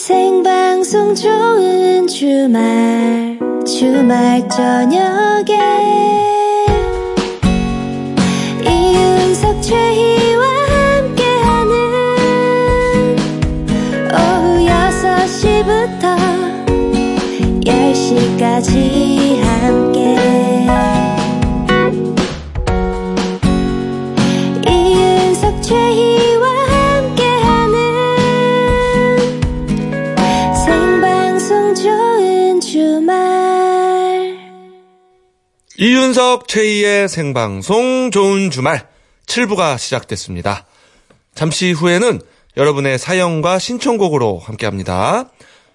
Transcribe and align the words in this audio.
생방송 0.00 1.14
좋은 1.14 2.06
주말 2.06 3.38
주말 3.66 4.48
저녁에 4.48 6.29
이윤석 35.82 36.46
최희의 36.46 37.08
생방송 37.08 38.10
좋은 38.10 38.50
주말 38.50 38.86
7부가 39.24 39.78
시작됐습니다. 39.78 40.66
잠시 41.34 41.72
후에는 41.72 42.20
여러분의 42.58 42.98
사연과 42.98 43.58
신청곡으로 43.58 44.38
함께 44.40 44.66
합니다. 44.66 45.30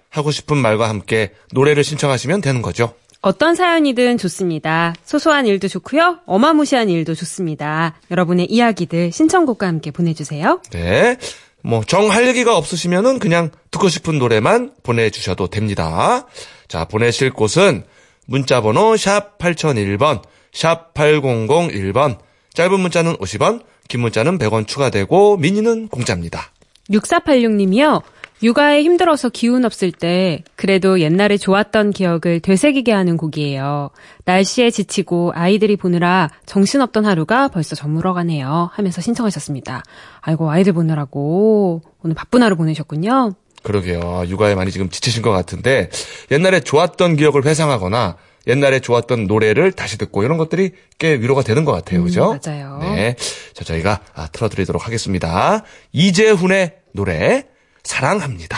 하고 0.08 0.30
싶은 0.30 0.58
말과 0.58 0.88
함께 0.88 1.32
노래를 1.52 1.82
신청하시면 1.82 2.40
되는 2.40 2.62
거죠. 2.62 2.94
어떤 3.20 3.56
사연이든 3.56 4.16
좋습니다. 4.18 4.94
소소한 5.04 5.44
일도 5.48 5.66
좋고요. 5.66 6.20
어마무시한 6.24 6.88
일도 6.88 7.16
좋습니다. 7.16 7.96
여러분의 8.12 8.46
이야기들 8.46 9.10
신청곡과 9.10 9.66
함께 9.66 9.90
보내주세요. 9.90 10.60
네. 10.70 11.16
뭐, 11.62 11.82
정 11.84 12.12
할 12.12 12.28
얘기가 12.28 12.56
없으시면은 12.56 13.18
그냥 13.18 13.50
듣고 13.72 13.88
싶은 13.88 14.20
노래만 14.20 14.74
보내주셔도 14.84 15.48
됩니다. 15.48 16.28
자, 16.68 16.84
보내실 16.84 17.32
곳은 17.32 17.82
문자 18.26 18.60
번호 18.60 18.96
샵 18.96 19.38
8001번, 19.38 20.22
샵 20.52 20.92
8001번, 20.94 22.18
짧은 22.52 22.80
문자는 22.80 23.16
50원, 23.16 23.62
긴 23.88 24.00
문자는 24.00 24.38
100원 24.38 24.66
추가되고, 24.66 25.36
미니는 25.38 25.88
공짜입니다. 25.88 26.50
6486님이요. 26.90 28.02
육아에 28.42 28.82
힘들어서 28.82 29.30
기운 29.30 29.64
없을 29.64 29.90
때 29.90 30.44
그래도 30.56 31.00
옛날에 31.00 31.38
좋았던 31.38 31.92
기억을 31.92 32.40
되새기게 32.42 32.92
하는 32.92 33.16
곡이에요. 33.16 33.90
날씨에 34.26 34.70
지치고 34.70 35.32
아이들이 35.34 35.76
보느라 35.76 36.28
정신없던 36.44 37.06
하루가 37.06 37.48
벌써 37.48 37.74
저물어가네요. 37.74 38.68
하면서 38.72 39.00
신청하셨습니다. 39.00 39.82
아이고 40.20 40.50
아이들 40.50 40.74
보느라고 40.74 41.80
오늘 42.02 42.14
바쁜 42.14 42.42
하루 42.42 42.56
보내셨군요. 42.56 43.32
그러게요. 43.66 44.24
육아에 44.28 44.54
많이 44.54 44.70
지금 44.70 44.88
지치신 44.88 45.22
것 45.22 45.32
같은데, 45.32 45.90
옛날에 46.30 46.60
좋았던 46.60 47.16
기억을 47.16 47.44
회상하거나, 47.44 48.16
옛날에 48.46 48.78
좋았던 48.78 49.26
노래를 49.26 49.72
다시 49.72 49.98
듣고, 49.98 50.22
이런 50.22 50.38
것들이 50.38 50.70
꽤 51.00 51.14
위로가 51.14 51.42
되는 51.42 51.64
것 51.64 51.72
같아요. 51.72 52.04
그죠? 52.04 52.30
음, 52.30 52.38
맞아요. 52.44 52.78
네. 52.80 53.16
자, 53.54 53.64
저희가 53.64 54.00
아, 54.14 54.28
틀어드리도록 54.28 54.86
하겠습니다. 54.86 55.64
이재훈의 55.92 56.76
노래, 56.92 57.44
사랑합니다. 57.82 58.56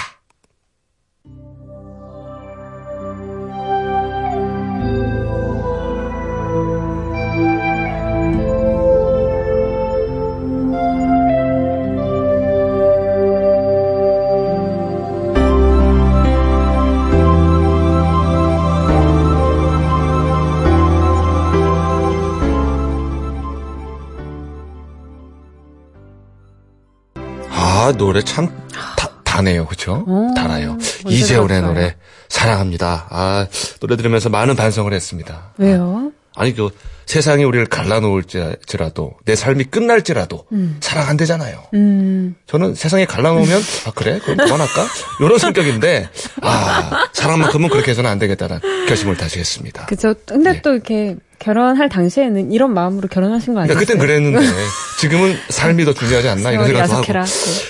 노래 27.99 28.23
참 28.23 28.49
다, 28.97 29.11
다네요. 29.25 29.67
그죠? 29.67 30.05
오, 30.07 30.33
달아요. 30.35 30.79
이재훈의? 31.07 31.61
노래, 31.61 31.97
사랑합니다. 32.29 33.07
아, 33.11 33.47
노래 33.81 33.97
들으면서 33.97 34.31
많은 34.31 34.57
반성을 34.57 34.91
했습니다. 34.93 35.53
왜요? 35.59 36.13
아니, 36.35 36.55
그, 36.55 36.71
세상이 37.09 37.43
우리를 37.43 37.65
갈라놓을지라도, 37.67 39.15
내 39.25 39.35
삶이 39.35 39.65
끝날지라도, 39.65 40.45
사랑한대잖아요. 40.81 41.65
음, 41.73 42.35
저는 42.47 42.75
세상에 42.75 43.07
갈라놓으면, 43.07 43.63
아, 43.87 43.93
그래? 43.95 44.21
그럼 44.23 44.37
그만할까? 44.37 44.87
이런 45.19 45.39
성격인데, 45.39 46.11
아, 46.43 47.09
사랑만큼은 47.15 47.71
그렇게 47.71 47.93
해서는 47.93 48.11
안 48.11 48.19
되겠다는 48.19 48.61
결심을 48.87 49.17
다시 49.17 49.39
했습니다. 49.39 49.87
그죠. 49.87 50.15
근데 50.27 50.53
네. 50.53 50.63
또 50.63 50.75
이렇게 50.75 51.17
결혼할 51.39 51.89
당시에는 51.89 52.53
이런 52.53 52.75
마음으로 52.75 53.09
결혼하신 53.09 53.55
거 53.55 53.61
아니에요? 53.61 53.75
그러니까 53.75 53.95
그땐 53.95 54.07
그랬는데, 54.07 54.47
지금은 55.01 55.35
삶이 55.49 55.87
더 55.87 55.95
중요하지 55.95 56.29
않나, 56.29 56.53
이런 56.53 56.67
생각도 56.67 56.93
하고. 56.93 57.07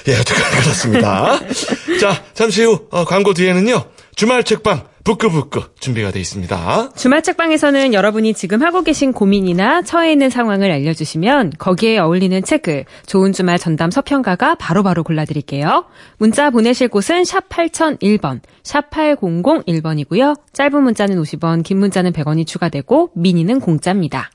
예, 0.09 0.15
어쨌든 0.19 0.35
그렇습니다. 0.63 1.39
자, 2.01 2.25
잠시 2.35 2.65
후 2.65 2.89
어, 2.91 3.05
광고 3.05 3.33
뒤에는요. 3.35 3.85
주말 4.17 4.43
책방 4.43 4.83
부끄부끄 5.09 5.63
준비가 5.81 6.11
돼 6.11 6.21
있습니다. 6.21 6.91
주말 6.95 7.23
책방에서는 7.23 7.95
여러분이 7.95 8.35
지금 8.35 8.63
하고 8.63 8.83
계신 8.83 9.15
고민이나 9.15 9.81
처해 9.81 10.13
있는 10.13 10.29
상황을 10.29 10.71
알려주시면 10.71 11.55
거기에 11.59 11.97
어울리는 11.97 12.45
책을 12.45 12.85
좋은 13.07 13.33
주말 13.33 13.59
전담 13.59 13.91
서평가가 13.91 14.57
바로바로 14.57 15.05
골라드릴게요. 15.05 15.87
문자 16.19 16.51
보내실 16.51 16.89
곳은 16.89 17.25
샵 17.25 17.49
8001번, 17.49 18.41
샵 18.63 18.91
8001번이고요. 18.91 20.39
짧은 20.53 20.83
문자는 20.83 21.23
50원, 21.23 21.65
긴 21.65 21.79
문자는 21.79 22.13
100원이 22.13 22.47
추가되고 22.47 23.13
미니는 23.15 23.61
공짜입니다. 23.61 24.31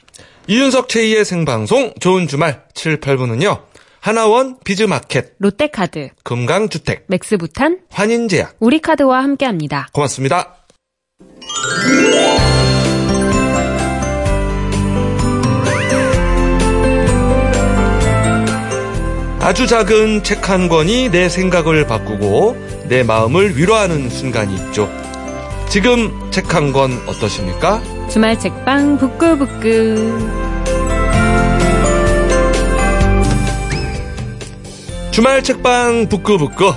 이윤석 0.47 0.89
최희의 0.89 1.23
생방송 1.23 1.93
좋은 1.99 2.27
주말 2.27 2.63
7, 2.73 2.99
8부는요. 2.99 3.61
하나원 3.99 4.57
비즈마켓, 4.65 5.35
롯데카드, 5.37 6.09
금강주택, 6.23 7.05
맥스부탄, 7.07 7.79
환인제약 7.89 8.55
우리카드와 8.59 9.23
함께합니다. 9.23 9.87
고맙습니다. 9.93 10.62
아주 19.39 19.67
작은 19.67 20.23
책 20.23 20.49
한 20.49 20.69
권이 20.69 21.09
내 21.09 21.27
생각을 21.27 21.85
바꾸고 21.85 22.55
내 22.87 23.03
마음을 23.03 23.57
위로하는 23.57 24.09
순간이 24.09 24.55
있죠. 24.55 24.89
지금 25.69 26.31
책 26.31 26.53
한 26.53 26.71
권 26.71 26.91
어떠십니까? 27.07 27.81
주말 28.09 28.39
책방 28.39 28.97
북구북구. 28.97 30.29
주말 35.11 35.43
책방 35.43 36.07
북구북구 36.09 36.73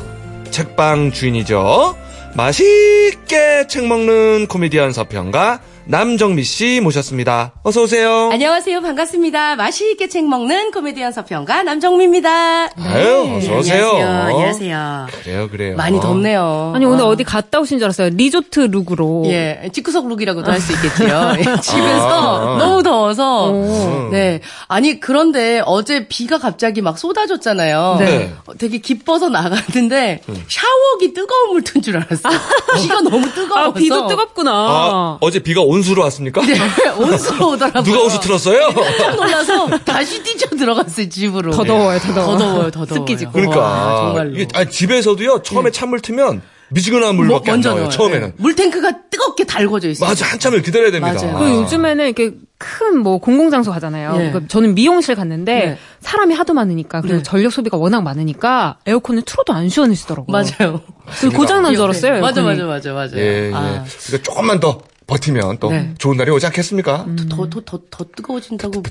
책방 0.51 1.13
주인이죠. 1.13 1.97
맛있게 2.37 3.67
책 3.67 3.87
먹는 3.87 4.47
코미디언 4.47 4.93
서평가 4.93 5.61
남정미 5.89 6.43
씨 6.43 6.81
모셨습니다. 6.81 7.53
어서 7.63 7.83
오세요. 7.83 8.29
안녕하세요. 8.33 8.81
반갑습니다. 8.81 9.55
맛있게 9.55 10.09
책 10.09 10.27
먹는 10.27 10.73
코미디언 10.73 11.13
서평가 11.13 11.63
남정미입니다. 11.63 12.67
네, 12.67 12.73
아유, 12.89 13.37
어서 13.37 13.57
오세요. 13.59 13.91
안녕하세요. 13.91 14.07
안녕하세요. 14.27 15.07
그래요, 15.23 15.49
그래요. 15.49 15.77
많이 15.77 16.01
덥네요. 16.01 16.73
아니 16.75 16.85
오늘 16.85 17.05
어. 17.05 17.07
어디 17.07 17.23
갔다 17.23 17.61
오신 17.61 17.79
줄 17.79 17.85
알았어요. 17.85 18.09
리조트 18.15 18.61
look으로. 18.73 19.27
예, 19.27 19.69
집구석 19.73 20.09
look이라고도 20.09 20.51
할 20.51 20.61
수 20.61 20.73
있겠지요. 20.73 21.35
예, 21.39 21.43
집에서 21.61 22.55
아. 22.57 22.59
너무 22.59 22.83
더워서. 22.83 23.53
음. 23.53 24.09
네. 24.11 24.41
아니, 24.67 24.99
그런데 24.99 25.63
어제 25.67 26.09
비가 26.09 26.39
갑자기 26.39 26.81
막 26.83 26.99
쏟아졌잖아요. 26.99 27.97
네. 28.01 28.33
어, 28.47 28.55
되게 28.59 28.79
기뻐서 28.79 29.29
나갔는데 29.29 30.23
샤워기 30.49 31.13
뜨거운 31.15 31.53
물 31.53 31.63
튼 31.63 31.81
줄 31.81 31.97
알았어요. 31.97 32.33
비가 32.83 33.01
너무 33.03 33.31
뜨거워서. 33.33 33.71
아, 33.71 33.73
비도 33.73 34.09
뜨겁구나. 34.09 34.51
아, 34.53 35.19
어제 35.21 35.39
비가 35.41 35.61
온수로 35.77 36.03
왔습니까? 36.03 36.41
네, 36.43 36.55
온수로 36.99 37.49
오더라고요. 37.51 37.83
누가 37.85 38.03
온수 38.03 38.21
틀었어요? 38.21 38.69
깜짝 38.75 39.17
놀라서 39.17 39.79
다시 39.85 40.23
뛰쳐 40.23 40.49
들어갔어요, 40.51 41.09
집으로. 41.09 41.53
더 41.53 41.65
더워요, 41.65 41.99
더 41.99 42.15
더워. 42.15 42.27
더 42.27 42.39
더워요, 42.39 42.71
더 42.71 42.85
더워요. 42.87 42.95
습기 43.01 43.17
짓고. 43.17 43.33
그러니까 43.33 43.61
와, 43.61 43.97
정말로. 44.07 44.31
이게, 44.35 44.47
아니, 44.55 44.71
집에서도요 44.71 45.43
처음에 45.43 45.71
찬물 45.71 46.01
트면 46.01 46.43
미지근한 46.69 47.15
물밖에 47.15 47.53
안 47.53 47.61
나와요. 47.61 47.83
넣어요. 47.83 47.91
처음에는 47.91 48.27
네. 48.29 48.35
물탱크가 48.39 48.93
뜨겁게 49.09 49.45
달궈져 49.45 49.89
있어요. 49.89 50.09
맞아 50.09 50.27
한참을 50.27 50.63
기다려야 50.63 50.91
됩니다. 50.91 51.15
맞아요. 51.15 51.39
그리고 51.39 51.55
요즘에는 51.63 52.05
이렇게 52.07 52.33
큰 52.59 52.97
뭐 53.03 53.19
공공장소 53.19 53.71
가잖아요. 53.71 54.13
네. 54.13 54.31
그러니까 54.31 54.41
저는 54.49 54.75
미용실 54.75 55.15
갔는데 55.15 55.53
네. 55.55 55.79
사람이 56.01 56.35
하도 56.35 56.55
많으니까 56.55 57.03
그리고 57.03 57.19
네. 57.19 57.23
전력 57.23 57.53
소비가 57.53 57.77
워낙 57.77 58.01
많으니까 58.03 58.79
에어컨을 58.87 59.23
틀어도 59.23 59.53
안 59.53 59.69
시원해지더라고요. 59.69 60.33
맞아요. 60.33 60.81
그 61.21 61.31
고장 61.31 61.63
난 61.63 61.75
줄 61.75 61.85
알았어요. 61.85 62.21
맞아, 62.21 62.41
에어컨이. 62.41 62.63
맞아, 62.63 62.65
맞아, 62.67 62.93
맞아. 62.95 63.17
예, 63.19 63.49
예. 63.49 63.53
아. 63.55 63.85
그러니까 64.07 64.23
조금만 64.25 64.59
더 64.59 64.81
버티면 65.07 65.59
또 65.61 65.71
네. 65.71 65.95
좋은 65.99 66.17
날이 66.17 66.33
오지 66.33 66.47
않겠습니까? 66.47 67.07
더, 67.31 67.49
더, 67.49 67.61
더, 67.61 67.79
더 67.91 68.05
뜨거워진다고. 68.17 68.83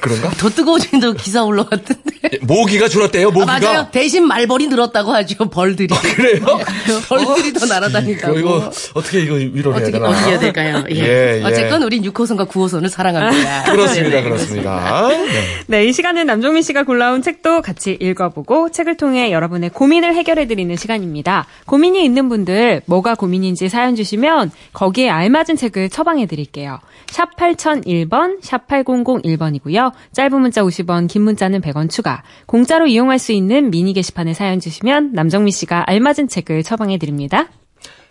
그런가? 0.00 0.30
더 0.30 0.48
뜨거워진다고 0.48 1.14
기사 1.14 1.44
올라왔던데. 1.44 2.02
예, 2.32 2.38
모기가 2.40 2.88
줄었대요, 2.88 3.28
아, 3.28 3.30
모기가. 3.30 3.60
맞아요. 3.60 3.88
대신 3.92 4.26
말벌이 4.26 4.68
늘었다고 4.68 5.12
하죠, 5.12 5.50
벌들이. 5.50 5.88
그래요? 5.88 6.40
벌들이 7.06 7.52
더 7.52 7.66
날아다닌다고. 7.66 8.38
이거, 8.38 8.56
이거 8.58 8.70
어떻게 8.94 9.20
이거 9.20 9.34
위로 9.34 9.72
해야 9.72 9.82
어떻게, 9.82 9.92
되나? 9.92 10.08
어떻게 10.08 10.30
해야 10.30 10.38
될까요? 10.38 10.84
예. 10.90 10.94
예, 10.96 11.40
예. 11.40 11.44
어쨌건 11.44 11.82
우린 11.82 12.02
6호선과 12.02 12.48
9호선을 12.48 12.88
사랑합니다. 12.88 13.64
그렇습니다, 13.70 14.08
네, 14.08 14.16
네, 14.16 14.22
그렇습니다. 14.22 15.08
네. 15.08 15.42
네, 15.66 15.84
이 15.84 15.92
시간은 15.92 16.26
남종민 16.26 16.62
씨가 16.62 16.84
골라온 16.84 17.20
책도 17.20 17.60
같이 17.60 17.98
읽어보고 18.00 18.70
책을 18.70 18.96
통해 18.96 19.30
여러분의 19.32 19.68
고민을 19.68 20.14
해결해드리는 20.14 20.74
시간입니다. 20.76 21.46
고민이 21.66 22.02
있는 22.02 22.30
분들 22.30 22.82
뭐가 22.86 23.16
고민인지 23.16 23.68
사연 23.68 23.96
주시면 23.96 24.50
거기에 24.72 25.10
알맞 25.10 25.41
은 25.50 25.56
책을 25.56 25.88
처방해 25.90 26.26
드릴게요. 26.26 26.78
샵 27.10 27.36
8001번, 27.36 28.38
샵 28.42 28.66
8001번이고요. 28.68 29.92
짧은 30.12 30.40
문자 30.40 30.62
50원, 30.62 31.08
긴 31.08 31.22
문자는 31.22 31.60
100원 31.60 31.90
추가. 31.90 32.22
공짜로 32.46 32.86
이용할 32.86 33.18
수 33.18 33.32
있는 33.32 33.70
미니 33.70 33.92
게시판에 33.92 34.34
사연 34.34 34.60
주시면 34.60 35.12
남정민 35.12 35.50
씨가 35.52 35.84
알맞은 35.88 36.28
책을 36.28 36.62
처방해 36.62 36.98
드립니다. 36.98 37.48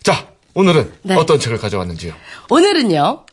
자, 0.04 0.28
오늘은 0.54 0.92
네. 1.04 1.16
어떤 1.16 1.40
책을 1.40 1.58
가져왔는지요? 1.58 2.14
오늘은요. 2.50 3.26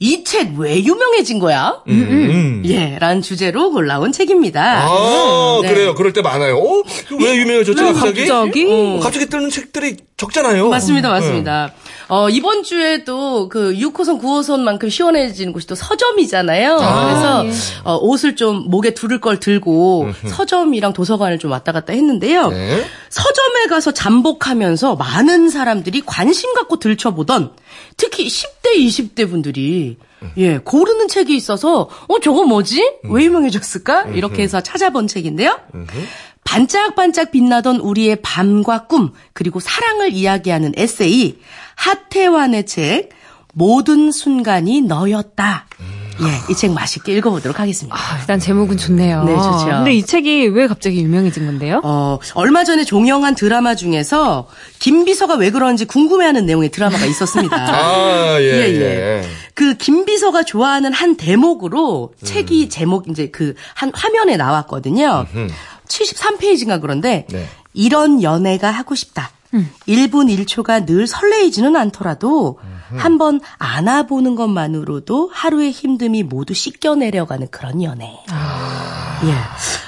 이 0.00 0.22
책 0.22 0.52
왜 0.58 0.80
유명해진 0.84 1.40
거야? 1.40 1.82
음. 1.88 2.62
예, 2.66 2.98
라는 3.00 3.20
주제로 3.20 3.72
골라온 3.72 4.12
책입니다. 4.12 4.84
아, 4.86 5.58
네. 5.62 5.68
그래요. 5.68 5.94
그럴 5.96 6.12
때 6.12 6.22
많아요. 6.22 6.56
어? 6.56 6.82
왜 7.20 7.36
유명해졌지, 7.36 7.82
네, 7.82 7.92
갑자기? 7.92 8.26
갑자기? 8.28 8.66
어, 8.70 9.00
갑자기 9.02 9.26
뜨는 9.26 9.50
책들이 9.50 9.96
적잖아요. 10.16 10.68
맞습니다, 10.68 11.08
네. 11.08 11.14
맞습니다. 11.14 11.72
어, 12.08 12.30
이번 12.30 12.62
주에도 12.62 13.48
그 13.48 13.74
6호선, 13.74 14.20
9호선만큼 14.20 14.90
시원해지는 14.90 15.52
곳이 15.52 15.66
또 15.66 15.74
서점이잖아요. 15.74 16.78
아, 16.80 17.04
그래서 17.04 17.44
어, 17.84 17.96
옷을 17.96 18.34
좀 18.34 18.68
목에 18.68 18.94
두를 18.94 19.20
걸 19.20 19.38
들고 19.38 20.08
서점이랑 20.26 20.94
도서관을 20.94 21.38
좀 21.38 21.50
왔다 21.50 21.72
갔다 21.72 21.92
했는데요. 21.92 22.48
네. 22.48 22.84
서점에 23.10 23.66
가서 23.68 23.92
잠복하면서 23.92 24.96
많은 24.96 25.50
사람들이 25.50 26.02
관심 26.06 26.54
갖고 26.54 26.78
들춰보던 26.78 27.52
특히 27.96 28.26
10대, 28.26 28.76
20대 28.76 29.28
분들이 29.28 29.98
예, 30.36 30.58
고르는 30.58 31.08
책이 31.08 31.36
있어서 31.36 31.88
어 32.08 32.20
저거 32.20 32.44
뭐지? 32.44 32.98
왜 33.04 33.24
유명해졌을까? 33.24 34.06
이렇게 34.14 34.42
해서 34.42 34.60
찾아본 34.60 35.06
책인데요. 35.06 35.60
반짝반짝 36.44 37.30
빛나던 37.30 37.76
우리의 37.76 38.16
밤과 38.22 38.86
꿈 38.86 39.12
그리고 39.34 39.60
사랑을 39.60 40.14
이야기하는 40.14 40.72
에세이 40.76 41.38
하태환의 41.82 42.66
책 42.66 43.10
모든 43.54 44.10
순간이 44.12 44.82
너였다. 44.82 45.66
예, 46.20 46.52
이 46.52 46.54
책 46.56 46.72
맛있게 46.72 47.12
읽어보도록 47.16 47.60
하겠습니다. 47.60 47.96
아, 47.96 48.18
일단 48.18 48.40
제목은 48.40 48.76
좋네요. 48.76 49.22
네, 49.22 49.36
좋죠. 49.36 49.66
근데 49.66 49.94
이 49.94 50.02
책이 50.04 50.48
왜 50.48 50.66
갑자기 50.66 51.00
유명해진 51.02 51.46
건데요? 51.46 51.80
어, 51.84 52.18
얼마 52.34 52.64
전에 52.64 52.82
종영한 52.84 53.36
드라마 53.36 53.76
중에서 53.76 54.48
김비서가 54.80 55.36
왜 55.36 55.50
그런지 55.52 55.84
궁금해하는 55.84 56.44
내용의 56.46 56.70
드라마가 56.70 57.06
있었습니다. 57.06 57.54
아, 57.72 58.36
예, 58.40 58.44
예, 58.44 58.50
예. 58.50 58.80
예. 58.80 59.22
그 59.54 59.74
김비서가 59.76 60.42
좋아하는 60.42 60.92
한 60.92 61.16
대목으로 61.16 62.12
음. 62.20 62.26
책이 62.26 62.68
제목 62.68 63.08
이제 63.08 63.28
그 63.30 63.54
한 63.76 63.92
화면에 63.94 64.36
나왔거든요. 64.36 65.24
73페이지인가 65.86 66.80
그런데 66.80 67.26
네. 67.30 67.46
이런 67.74 68.24
연애가 68.24 68.70
하고 68.72 68.96
싶다. 68.96 69.30
음. 69.54 69.68
1분 69.86 70.34
1초가 70.44 70.84
늘 70.86 71.06
설레이지는 71.06 71.74
않더라도 71.76 72.58
한번 72.96 73.40
안아보는 73.58 74.34
것만으로도 74.34 75.30
하루의 75.32 75.72
힘듦이 75.72 76.22
모두 76.22 76.54
씻겨내려가는 76.54 77.48
그런 77.50 77.82
연애. 77.82 78.14
아. 78.30 79.20
예. 79.24 79.32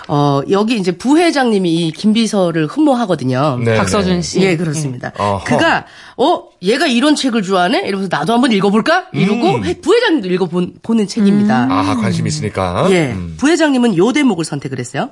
어, 0.08 0.42
여기 0.50 0.76
이제 0.76 0.96
부회장님이 0.98 1.72
이 1.72 1.92
김비서를 1.92 2.66
흠모하거든요. 2.66 3.58
네, 3.64 3.76
박서준 3.76 4.14
네. 4.16 4.22
씨. 4.22 4.40
예, 4.42 4.56
그렇습니다. 4.56 5.12
어허. 5.16 5.44
그가 5.44 5.86
어 6.16 6.44
얘가 6.62 6.86
이런 6.86 7.14
책을 7.14 7.42
좋아하네 7.42 7.82
이러면서 7.86 8.08
나도 8.14 8.32
한번 8.32 8.50
읽어볼까 8.52 9.06
이러고 9.12 9.54
음. 9.56 9.64
회- 9.64 9.80
부회장님도 9.80 10.28
읽어보는 10.28 11.06
책입니다. 11.06 11.68
아, 11.70 11.94
관심 11.96 12.26
있으니까. 12.26 12.88
예, 12.90 13.12
음. 13.12 13.36
부회장님은 13.38 13.96
요 13.98 14.12
대목을 14.12 14.44
선택을 14.44 14.78
했어요. 14.80 15.10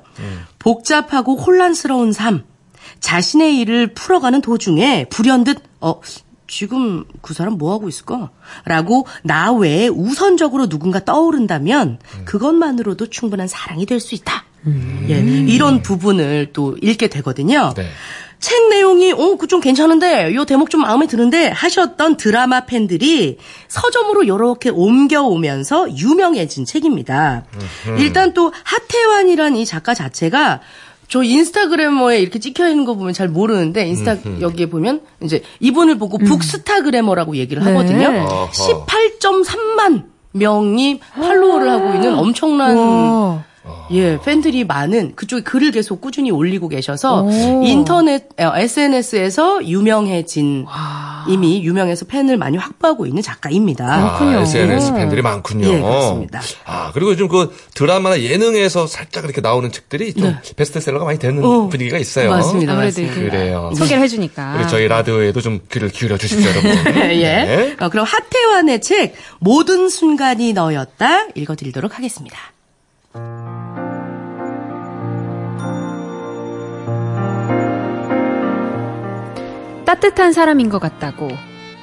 복잡하고 0.59 1.35
혼란스러운 1.37 2.11
삶, 2.11 2.43
자신의 2.99 3.57
일을 3.59 3.93
풀어가는 3.93 4.41
도중에 4.41 5.05
불현듯 5.09 5.57
어 5.81 6.01
지금 6.47 7.05
그 7.21 7.33
사람 7.33 7.53
뭐 7.57 7.73
하고 7.73 7.87
있을까? 7.87 8.31
라고 8.65 9.05
나 9.23 9.51
외에 9.53 9.87
우선적으로 9.87 10.67
누군가 10.67 11.03
떠오른다면 11.05 11.99
그것만으로도 12.25 13.07
충분한 13.07 13.47
사랑이 13.47 13.85
될 13.85 13.99
수 13.99 14.15
있다. 14.15 14.45
예, 15.09 15.19
이런 15.19 15.81
부분을 15.81 16.49
또 16.51 16.75
읽게 16.81 17.07
되거든요. 17.07 17.73
네. 17.75 17.87
책 18.39 18.69
내용이 18.69 19.11
어, 19.11 19.35
그 19.35 19.47
좀 19.47 19.59
괜찮은데 19.61 20.33
요 20.33 20.43
대목 20.45 20.69
좀 20.69 20.81
마음에 20.81 21.07
드는데 21.07 21.49
하셨던 21.49 22.17
드라마 22.17 22.61
팬들이 22.65 23.37
서점으로 23.67 24.23
이렇게 24.23 24.69
옮겨오면서 24.69 25.95
유명해진 25.97 26.65
책입니다. 26.65 27.43
일단 27.99 28.33
또 28.33 28.51
하태환이란 28.63 29.55
이 29.55 29.65
작가 29.65 29.93
자체가 29.93 30.61
저 31.09 31.23
인스타그래머에 31.23 32.19
이렇게 32.19 32.39
찍혀 32.39 32.69
있는 32.69 32.85
거 32.85 32.93
보면 32.95 33.13
잘 33.13 33.27
모르는데 33.27 33.87
인스타 33.87 34.17
여기에 34.41 34.67
보면 34.67 35.01
이제 35.21 35.41
이분을 35.59 35.97
보고 35.97 36.19
북스타그래머라고 36.19 37.35
얘기를 37.35 37.63
네. 37.63 37.71
하거든요. 37.71 38.07
어허. 38.09 38.51
18.3만 38.51 40.03
명이 40.31 40.99
팔로워를 41.15 41.69
하고 41.69 41.95
있는 41.95 42.13
엄청난 42.17 42.77
와. 42.77 43.43
예, 43.91 44.19
팬들이 44.19 44.63
많은 44.63 45.15
그쪽에 45.15 45.41
글을 45.43 45.71
계속 45.71 46.01
꾸준히 46.01 46.31
올리고 46.31 46.67
계셔서 46.67 47.23
오. 47.23 47.63
인터넷 47.63 48.27
어, 48.39 48.53
SNS에서 48.55 49.65
유명해진 49.65 50.65
이미 51.27 51.63
유명해서 51.63 52.05
팬을 52.05 52.37
많이 52.37 52.57
확보하고 52.57 53.05
있는 53.05 53.21
작가입니다. 53.21 53.85
아, 53.85 54.17
그렇군요. 54.17 54.39
SNS 54.39 54.93
팬들이 54.93 55.21
많군요. 55.21 55.67
예, 55.67 55.79
그렇습니다. 55.79 56.41
아, 56.65 56.91
그리고 56.93 57.11
요즘 57.11 57.27
그 57.27 57.55
드라마나 57.73 58.21
예능에서 58.21 58.87
살짝 58.87 59.25
이렇게 59.25 59.41
나오는 59.41 59.71
책들이 59.71 60.13
좀 60.13 60.37
베스트셀러가 60.55 61.05
많이 61.05 61.19
되는 61.19 61.41
네. 61.41 61.47
어, 61.47 61.67
분위기가 61.67 61.97
있어요. 61.97 62.29
맞습니다. 62.29 62.73
아무래도 62.73 63.01
맞습니다. 63.01 63.29
그래요. 63.31 63.71
소개를 63.75 64.03
해 64.03 64.07
주니까. 64.07 64.53
그리고 64.53 64.69
저희 64.69 64.87
라디오에도 64.87 65.41
좀 65.41 65.59
귀를 65.71 65.89
기울여 65.89 66.17
주십시오, 66.17 66.49
여러분. 66.49 66.71
예. 67.11 67.45
네. 67.45 67.75
어, 67.79 67.89
그럼 67.89 68.05
하태환의 68.05 68.81
책 68.81 69.15
모든 69.39 69.89
순간이 69.89 70.53
너였다 70.53 71.27
읽어 71.35 71.55
드리도록 71.55 71.97
하겠습니다. 71.97 72.37
따뜻한 79.89 80.33
사람인 80.33 80.69
것 80.69 80.77
같다고, 80.77 81.29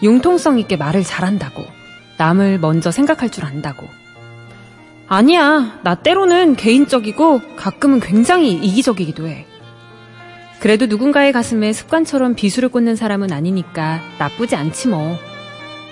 융통성 0.01 0.61
있게 0.61 0.77
말을 0.77 1.03
잘한다고, 1.03 1.65
남을 2.19 2.61
먼저 2.61 2.93
생각할 2.93 3.31
줄 3.31 3.45
안다고. 3.45 3.89
아니야, 5.09 5.81
나 5.83 5.97
때로는 5.97 6.55
개인적이고 6.55 7.57
가끔은 7.57 7.99
굉장히 7.99 8.53
이기적이기도 8.53 9.27
해. 9.27 9.45
그래도 10.61 10.87
누군가의 10.87 11.33
가슴에 11.33 11.73
습관처럼 11.73 12.37
비수를 12.37 12.69
꽂는 12.69 12.95
사람은 12.95 13.33
아니니까 13.33 14.01
나쁘지 14.21 14.55
않지 14.55 14.87
뭐. 14.87 15.17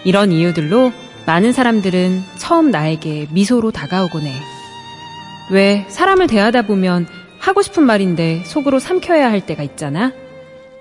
이런 0.05 0.31
이유들로 0.31 0.93
많은 1.27 1.53
사람들은 1.53 2.23
처음 2.37 2.71
나에게 2.71 3.27
미소로 3.33 3.73
다가오곤 3.73 4.23
해. 4.23 4.33
왜 5.51 5.85
사람을 5.89 6.29
대하다 6.29 6.63
보면 6.63 7.09
하고 7.41 7.61
싶은 7.61 7.83
말인데 7.83 8.45
속으로 8.45 8.79
삼켜야 8.79 9.33
할 9.33 9.45
때가 9.45 9.65
있잖아? 9.65 10.13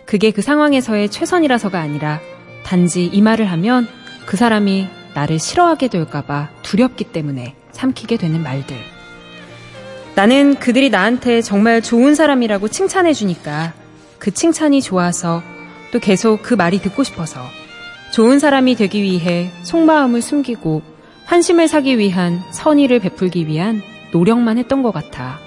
그게 0.05 0.31
그 0.31 0.41
상황에서의 0.41 1.09
최선이라서가 1.09 1.79
아니라 1.79 2.19
단지 2.63 3.05
이 3.05 3.21
말을 3.21 3.45
하면 3.51 3.87
그 4.25 4.37
사람이 4.37 4.87
나를 5.13 5.39
싫어하게 5.39 5.87
될까봐 5.89 6.49
두렵기 6.63 7.05
때문에 7.05 7.55
삼키게 7.71 8.17
되는 8.17 8.41
말들. 8.41 8.77
나는 10.15 10.55
그들이 10.55 10.89
나한테 10.89 11.41
정말 11.41 11.81
좋은 11.81 12.15
사람이라고 12.15 12.67
칭찬해주니까 12.67 13.73
그 14.19 14.31
칭찬이 14.31 14.81
좋아서 14.81 15.41
또 15.91 15.99
계속 15.99 16.41
그 16.43 16.53
말이 16.53 16.79
듣고 16.79 17.03
싶어서 17.03 17.41
좋은 18.11 18.39
사람이 18.39 18.75
되기 18.75 19.01
위해 19.01 19.51
속마음을 19.63 20.21
숨기고 20.21 20.83
환심을 21.25 21.67
사기 21.67 21.97
위한 21.97 22.41
선의를 22.51 22.99
베풀기 22.99 23.47
위한 23.47 23.81
노력만 24.11 24.57
했던 24.57 24.83
것 24.83 24.91
같아. 24.91 25.39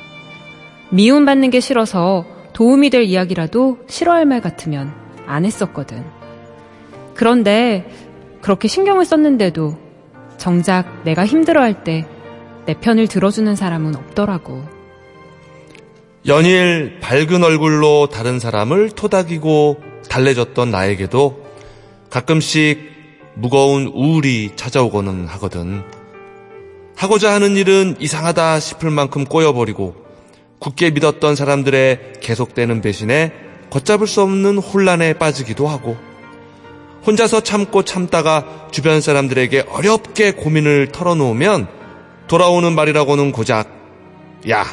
미움받는 0.90 1.50
게 1.50 1.60
싫어서 1.60 2.24
도움이 2.56 2.90
될 2.90 3.04
이야기라도 3.04 3.78
싫어할 3.86 4.26
말 4.26 4.40
같으면 4.40 4.92
안 5.26 5.44
했었거든. 5.44 6.04
그런데 7.14 7.88
그렇게 8.40 8.66
신경을 8.66 9.04
썼는데도 9.04 9.78
정작 10.38 11.04
내가 11.04 11.24
힘들어할 11.24 11.84
때 11.84 12.06
내 12.66 12.74
편을 12.74 13.06
들어주는 13.06 13.54
사람은 13.54 13.94
없더라고. 13.94 14.62
연일 16.26 16.98
밝은 17.00 17.44
얼굴로 17.44 18.08
다른 18.08 18.40
사람을 18.40 18.90
토닥이고 18.90 19.80
달래줬던 20.10 20.72
나에게도 20.72 21.46
가끔씩 22.10 22.80
무거운 23.34 23.86
우울이 23.86 24.50
찾아오고는 24.56 25.28
하거든. 25.28 25.82
하고자 26.96 27.32
하는 27.32 27.56
일은 27.56 27.94
이상하다 28.00 28.58
싶을 28.58 28.90
만큼 28.90 29.24
꼬여버리고 29.24 29.94
굳게 30.58 30.90
믿었던 30.90 31.36
사람들의 31.36 32.14
계속되는 32.20 32.80
배신에 32.80 33.32
걷잡을 33.70 34.06
수 34.06 34.22
없는 34.22 34.58
혼란에 34.58 35.12
빠지기도 35.14 35.68
하고 35.68 35.96
혼자서 37.06 37.40
참고 37.42 37.82
참다가 37.82 38.68
주변 38.70 39.00
사람들에게 39.00 39.66
어렵게 39.68 40.32
고민을 40.32 40.88
털어놓으면 40.92 41.68
돌아오는 42.26 42.72
말이라고는 42.74 43.32
고작 43.32 43.68
야 44.48 44.64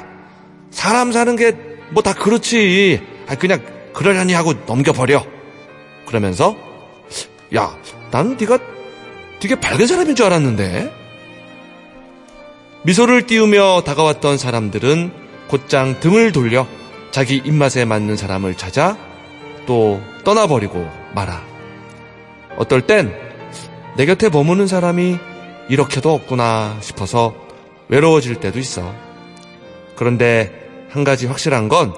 사람 0.71 1.11
사는 1.11 1.35
게 1.35 1.73
뭐 1.93 2.01
다 2.01 2.13
그렇지. 2.13 3.01
아, 3.27 3.35
그냥 3.35 3.63
그러려니 3.93 4.33
하고 4.33 4.53
넘겨버려. 4.65 5.25
그러면서 6.05 6.55
야 7.55 7.77
나는 8.11 8.35
네가 8.37 8.59
되게 9.39 9.55
밝은 9.55 9.87
사람인 9.87 10.15
줄 10.15 10.25
알았는데. 10.25 10.91
미소를 12.83 13.27
띄우며 13.27 13.83
다가왔던 13.85 14.37
사람들은 14.37 15.22
곧장 15.47 15.99
등을 15.99 16.31
돌려 16.31 16.67
자기 17.11 17.41
입맛에 17.43 17.85
맞는 17.85 18.17
사람을 18.17 18.55
찾아 18.55 18.97
또 19.65 20.01
떠나버리고 20.23 20.89
말아. 21.13 21.41
어떨 22.57 22.81
땐 22.81 23.23
내 23.95 24.07
곁에 24.07 24.29
머무는 24.29 24.65
사람이 24.65 25.19
이렇게도 25.69 26.11
없구나 26.11 26.77
싶어서 26.81 27.35
외로워질 27.89 28.37
때도 28.37 28.57
있어. 28.57 28.93
그런데 29.95 30.51
한 30.89 31.03
가지 31.03 31.27
확실한 31.27 31.69
건 31.69 31.93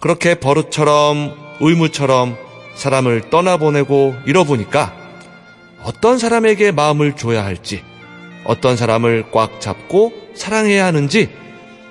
그렇게 0.00 0.36
버릇처럼 0.36 1.34
의무처럼 1.60 2.36
사람을 2.76 3.30
떠나보내고 3.30 4.14
잃어보니까 4.26 4.94
어떤 5.82 6.18
사람에게 6.18 6.70
마음을 6.70 7.14
줘야 7.16 7.44
할지 7.44 7.82
어떤 8.44 8.76
사람을 8.76 9.30
꽉 9.32 9.60
잡고 9.60 10.12
사랑해야 10.34 10.84
하는지 10.84 11.28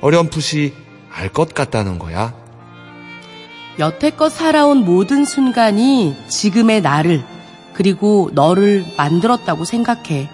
어렴풋이 0.05 0.71
알 1.11 1.29
것 1.29 1.55
같다는 1.55 1.97
거야. 1.97 2.35
여태껏 3.79 4.31
살아온 4.31 4.85
모든 4.85 5.25
순간이 5.25 6.15
지금의 6.27 6.81
나를 6.81 7.23
그리고 7.73 8.29
너를 8.33 8.85
만들었다고 8.97 9.65
생각해. 9.65 10.29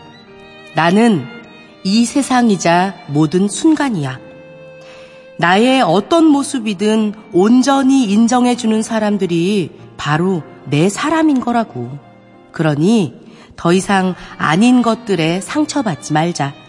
나는 0.75 1.25
이 1.85 2.03
세상이자 2.03 2.95
모든 3.07 3.47
순간이야. 3.47 4.19
나의 5.37 5.81
어떤 5.81 6.25
모습이든 6.25 7.13
온전히 7.31 8.03
인정해주는 8.11 8.83
사람들이 8.83 9.71
바로 9.95 10.43
내 10.65 10.89
사람인 10.89 11.39
거라고. 11.39 11.97
그러니 12.51 13.13
더 13.55 13.71
이상 13.71 14.15
아닌 14.37 14.81
것들에 14.81 15.39
상처받지 15.39 16.11
말자. 16.11 16.60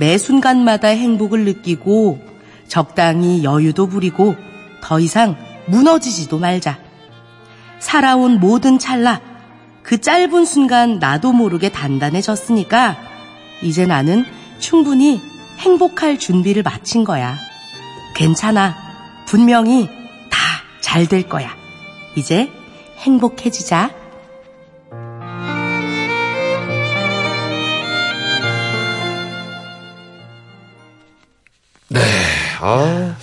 매 0.00 0.16
순간마다 0.16 0.88
행복을 0.88 1.44
느끼고 1.44 2.20
적당히 2.66 3.44
여유도 3.44 3.86
부리고 3.86 4.34
더 4.82 4.98
이상 4.98 5.36
무너지지도 5.66 6.38
말자. 6.38 6.78
살아온 7.80 8.40
모든 8.40 8.78
찰나, 8.78 9.20
그 9.82 10.00
짧은 10.00 10.46
순간 10.46 10.98
나도 10.98 11.32
모르게 11.32 11.68
단단해졌으니까 11.68 12.96
이제 13.60 13.84
나는 13.84 14.24
충분히 14.58 15.20
행복할 15.58 16.18
준비를 16.18 16.62
마친 16.62 17.04
거야. 17.04 17.36
괜찮아. 18.16 18.74
분명히 19.26 19.86
다 20.30 20.40
잘 20.80 21.06
될 21.08 21.28
거야. 21.28 21.54
이제 22.16 22.50
행복해지자. 23.00 23.90
아, 32.60 33.16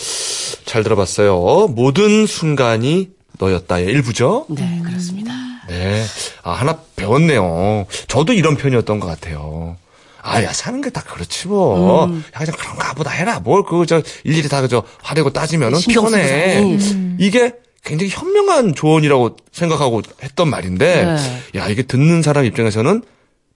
잘 0.65 0.83
들어봤어요. 0.83 1.67
모든 1.69 2.25
순간이 2.25 3.09
너였다의 3.39 3.85
일부죠? 3.85 4.45
네, 4.49 4.81
그렇습니다. 4.83 5.31
네. 5.67 6.03
아, 6.43 6.51
하나 6.53 6.79
배웠네요. 6.95 7.85
저도 8.07 8.33
이런 8.33 8.55
편이었던 8.55 8.99
것 8.99 9.07
같아요. 9.07 9.77
아, 10.21 10.43
야, 10.43 10.51
사는 10.51 10.81
게 10.81 10.89
다 10.89 11.01
그렇지 11.03 11.47
뭐. 11.47 12.05
음. 12.05 12.23
야, 12.35 12.39
그냥 12.39 12.53
그런가 12.57 12.93
보다 12.93 13.11
해라. 13.11 13.39
뭘, 13.39 13.63
그거, 13.63 13.85
저, 13.85 14.01
일일이 14.23 14.49
다, 14.49 14.61
그저, 14.61 14.83
화내고 15.03 15.31
따지면은 15.31 15.79
편해. 15.93 16.77
사니. 16.79 17.15
이게 17.19 17.53
굉장히 17.85 18.11
현명한 18.11 18.75
조언이라고 18.75 19.37
생각하고 19.53 20.01
했던 20.23 20.49
말인데, 20.49 21.05
네. 21.05 21.41
야, 21.59 21.67
이게 21.69 21.83
듣는 21.83 22.21
사람 22.21 22.43
입장에서는 22.43 23.03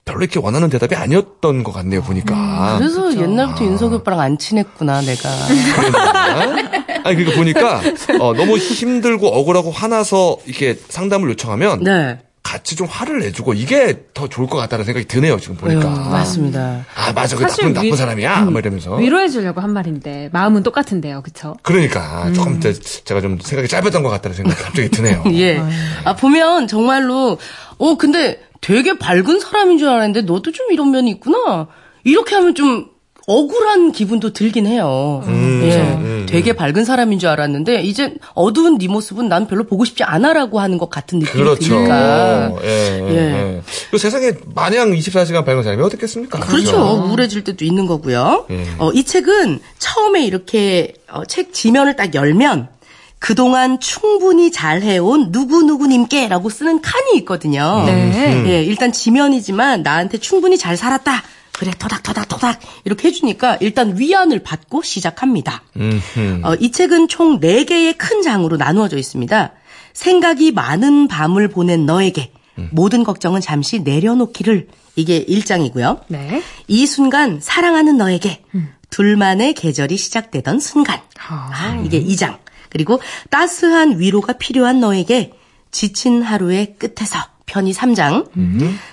별로 0.04 0.20
이렇게 0.22 0.40
원하는 0.40 0.68
대답이 0.68 0.96
아니었던 0.96 1.62
것 1.62 1.72
같네요, 1.72 2.02
보니까. 2.02 2.76
그래서 2.78 3.14
옛날부터 3.16 3.64
윤석이 3.64 3.94
오빠랑 3.96 4.18
안 4.20 4.36
친했구나, 4.38 5.00
내가. 5.00 5.28
아니, 7.04 7.16
그러니까 7.16 7.32
보니까, 7.36 7.80
어, 8.20 8.32
너무 8.34 8.56
힘들고 8.58 9.28
억울하고 9.28 9.70
화나서 9.70 10.38
이렇게 10.46 10.76
상담을 10.88 11.28
요청하면, 11.30 11.84
네. 11.84 12.18
같이 12.42 12.74
좀 12.74 12.88
화를 12.90 13.20
내주고 13.20 13.54
이게 13.54 14.04
더 14.12 14.28
좋을 14.28 14.48
것 14.48 14.56
같다는 14.58 14.84
생각이 14.84 15.06
드네요 15.06 15.38
지금 15.38 15.56
보니까. 15.56 15.88
음, 15.88 16.10
맞습니다. 16.10 16.84
아 16.96 17.12
맞아, 17.12 17.36
그 17.36 17.46
나쁜 17.46 17.72
나쁜 17.72 17.92
위- 17.92 17.96
사람이야, 17.96 18.40
음, 18.42 18.50
뭐 18.50 18.58
이러면서. 18.60 18.96
위로해 18.96 19.28
주려고 19.28 19.60
한 19.60 19.72
말인데 19.72 20.28
마음은 20.32 20.64
똑같은데요. 20.64 21.22
그쵸? 21.22 21.54
그러니까 21.62 22.30
조금 22.34 22.60
제- 22.60 22.72
제가 22.74 23.20
좀 23.20 23.38
생각이 23.40 23.68
짧았던 23.68 24.02
것 24.02 24.08
같다는 24.10 24.36
생각이 24.36 24.60
갑자기 24.60 24.88
드네요. 24.90 25.22
예. 25.34 25.62
아, 26.04 26.16
보면 26.16 26.66
정말로, 26.66 27.38
어, 27.78 27.94
근데 27.96 28.40
되게 28.62 28.96
밝은 28.96 29.40
사람인 29.40 29.76
줄 29.76 29.88
알았는데 29.88 30.22
너도 30.22 30.52
좀 30.52 30.72
이런 30.72 30.90
면이 30.90 31.10
있구나. 31.10 31.66
이렇게 32.04 32.34
하면 32.36 32.54
좀 32.54 32.86
억울한 33.26 33.92
기분도 33.92 34.32
들긴 34.32 34.66
해요. 34.66 35.22
음, 35.26 35.60
예. 35.64 35.76
음, 35.76 36.26
되게 36.28 36.54
밝은 36.54 36.84
사람인 36.84 37.18
줄 37.18 37.28
알았는데 37.28 37.82
이제 37.82 38.14
어두운 38.34 38.78
네 38.78 38.88
모습은 38.88 39.28
난 39.28 39.46
별로 39.46 39.64
보고 39.64 39.84
싶지 39.84 40.02
않아라고 40.02 40.60
하는 40.60 40.78
것 40.78 40.90
같은 40.90 41.18
느낌이 41.18 41.42
그렇죠. 41.44 41.74
드니까. 41.74 42.52
예, 42.62 42.68
예, 42.68 43.08
예. 43.08 43.16
예. 43.16 43.62
그 43.90 43.98
세상에 43.98 44.32
마냥 44.54 44.92
24시간 44.92 45.44
밝은 45.44 45.62
사람이 45.62 45.82
어떻겠습니까? 45.82 46.40
그렇죠. 46.40 47.04
우울해질 47.06 47.44
때도 47.44 47.64
있는 47.64 47.86
거고요. 47.86 48.46
예. 48.50 48.64
어, 48.78 48.90
이 48.92 49.04
책은 49.04 49.60
처음에 49.78 50.24
이렇게 50.24 50.94
어, 51.08 51.24
책 51.24 51.52
지면을 51.52 51.96
딱 51.96 52.14
열면 52.14 52.68
그동안 53.22 53.78
충분히 53.78 54.50
잘 54.50 54.82
해온 54.82 55.28
누구누구님께 55.30 56.26
라고 56.26 56.50
쓰는 56.50 56.82
칸이 56.82 57.16
있거든요. 57.18 57.84
네. 57.86 58.42
예, 58.48 58.64
일단 58.64 58.90
지면이지만 58.90 59.84
나한테 59.84 60.18
충분히 60.18 60.58
잘 60.58 60.76
살았다. 60.76 61.22
그래, 61.52 61.70
토닥토닥토닥. 61.78 62.58
이렇게 62.84 63.06
해주니까 63.06 63.58
일단 63.60 63.96
위안을 63.96 64.40
받고 64.40 64.82
시작합니다. 64.82 65.62
어, 66.42 66.54
이 66.56 66.72
책은 66.72 67.06
총 67.06 67.38
4개의 67.38 67.94
큰 67.96 68.22
장으로 68.22 68.56
나누어져 68.56 68.96
있습니다. 68.98 69.52
생각이 69.92 70.50
많은 70.50 71.06
밤을 71.06 71.46
보낸 71.46 71.86
너에게 71.86 72.32
모든 72.72 73.04
걱정은 73.04 73.40
잠시 73.40 73.78
내려놓기를 73.78 74.66
이게 74.96 75.24
1장이고요. 75.24 76.00
네. 76.08 76.42
이 76.66 76.86
순간 76.86 77.38
사랑하는 77.40 77.96
너에게 77.98 78.42
둘만의 78.90 79.54
계절이 79.54 79.96
시작되던 79.96 80.58
순간. 80.58 80.98
아. 81.28 81.50
아, 81.52 81.82
이게 81.84 82.02
2장. 82.02 82.42
그리고 82.72 83.00
따스한 83.28 84.00
위로가 84.00 84.32
필요한 84.32 84.80
너에게 84.80 85.32
지친 85.70 86.22
하루의 86.22 86.76
끝에서 86.78 87.18
편히 87.44 87.72
3장. 87.72 88.26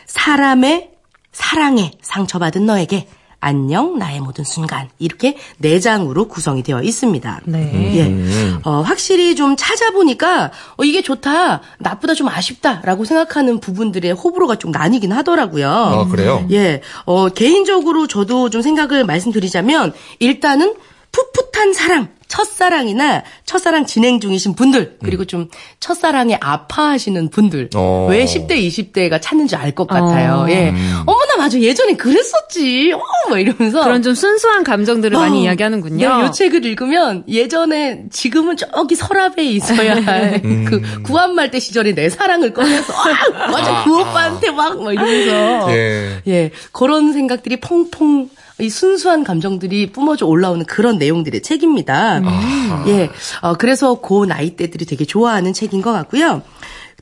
사람의 0.06 0.90
사랑에 1.32 1.92
상처받은 2.02 2.66
너에게 2.66 3.08
안녕 3.42 3.98
나의 3.98 4.20
모든 4.20 4.44
순간 4.44 4.90
이렇게 5.00 5.38
네 5.60 5.80
장으로 5.80 6.28
구성이 6.28 6.62
되어 6.62 6.82
있습니다. 6.82 7.42
네. 7.46 7.96
예. 7.96 8.60
어, 8.64 8.82
확실히 8.82 9.34
좀 9.38 9.56
찾아보니까 9.56 10.52
어, 10.76 10.84
이게 10.84 11.02
좋다, 11.02 11.62
나쁘다, 11.80 12.16
좀 12.16 12.28
아쉽다라고 12.28 13.06
생각하는 13.06 13.62
부분들의 13.62 14.12
호불호가 14.12 14.58
좀 14.58 14.72
나뉘긴 14.72 15.14
하더라고요. 15.14 15.70
아, 15.70 16.06
그래요? 16.08 16.46
예, 16.52 16.82
어, 17.06 17.30
개인적으로 17.30 18.08
저도 18.08 18.50
좀 18.50 18.62
생각을 18.62 19.06
말씀드리자면, 19.06 19.94
일단은 20.20 20.76
풋풋한 21.14 21.72
사랑, 21.74 22.10
첫사랑이나 22.30 23.24
첫사랑 23.46 23.86
진행 23.86 24.20
중이신 24.22 24.56
분들, 24.56 25.00
그리고 25.04 25.26
좀 25.26 25.50
첫사랑에 25.82 26.38
아파하시는 26.40 27.30
분들, 27.30 27.72
어. 27.76 28.08
왜 28.10 28.24
10대, 28.24 28.52
20대가 28.52 29.20
찾는지 29.22 29.56
알 29.56 29.74
것 29.74 29.88
같아요. 29.88 30.46
어. 30.46 30.50
예. 30.50 30.74
어머나, 31.06 31.36
맞아. 31.38 31.60
예전에 31.60 31.94
그랬었지. 31.96 32.92
어, 32.94 33.02
뭐 33.30 33.38
이러면서. 33.38 33.84
그런 33.84 34.02
좀 34.02 34.16
순수한 34.16 34.64
감정들을 34.64 35.18
많이 35.18 35.40
어, 35.40 35.42
이야기하는군요. 35.44 36.18
네, 36.22 36.26
이 36.28 36.32
책을 36.32 36.66
읽으면 36.66 37.24
예전에 37.28 38.06
지금은 38.12 38.58
저기 38.58 38.96
서랍에 38.96 39.44
있어야 39.44 39.96
할그 40.06 41.02
구한말 41.04 41.52
때 41.52 41.60
시절에 41.60 41.94
내 41.94 42.10
사랑을 42.10 42.54
꺼내서 42.54 42.94
아, 42.94 43.48
맞아 43.52 43.84
그 43.84 44.00
오빠한테 44.00 44.52
막, 44.52 44.82
막 44.82 44.94
이러면서 44.94 45.72
예. 45.72 46.22
예 46.28 46.52
그런 46.72 47.14
생각들이 47.14 47.58
퐁퐁 47.60 48.30
이 48.60 48.70
순수한 48.70 49.24
감정들이 49.24 49.92
뿜어져 49.92 50.26
올라오는 50.26 50.66
그런 50.66 50.98
내용들의 50.98 51.42
책입니다. 51.42 52.22
아하. 52.24 52.84
예, 52.88 53.10
어, 53.42 53.54
그래서 53.56 54.02
그 54.02 54.26
나이대들이 54.26 54.86
되게 54.86 55.06
좋아하는 55.06 55.54
책인 55.54 55.82
것 55.82 55.92
같고요. 55.92 56.42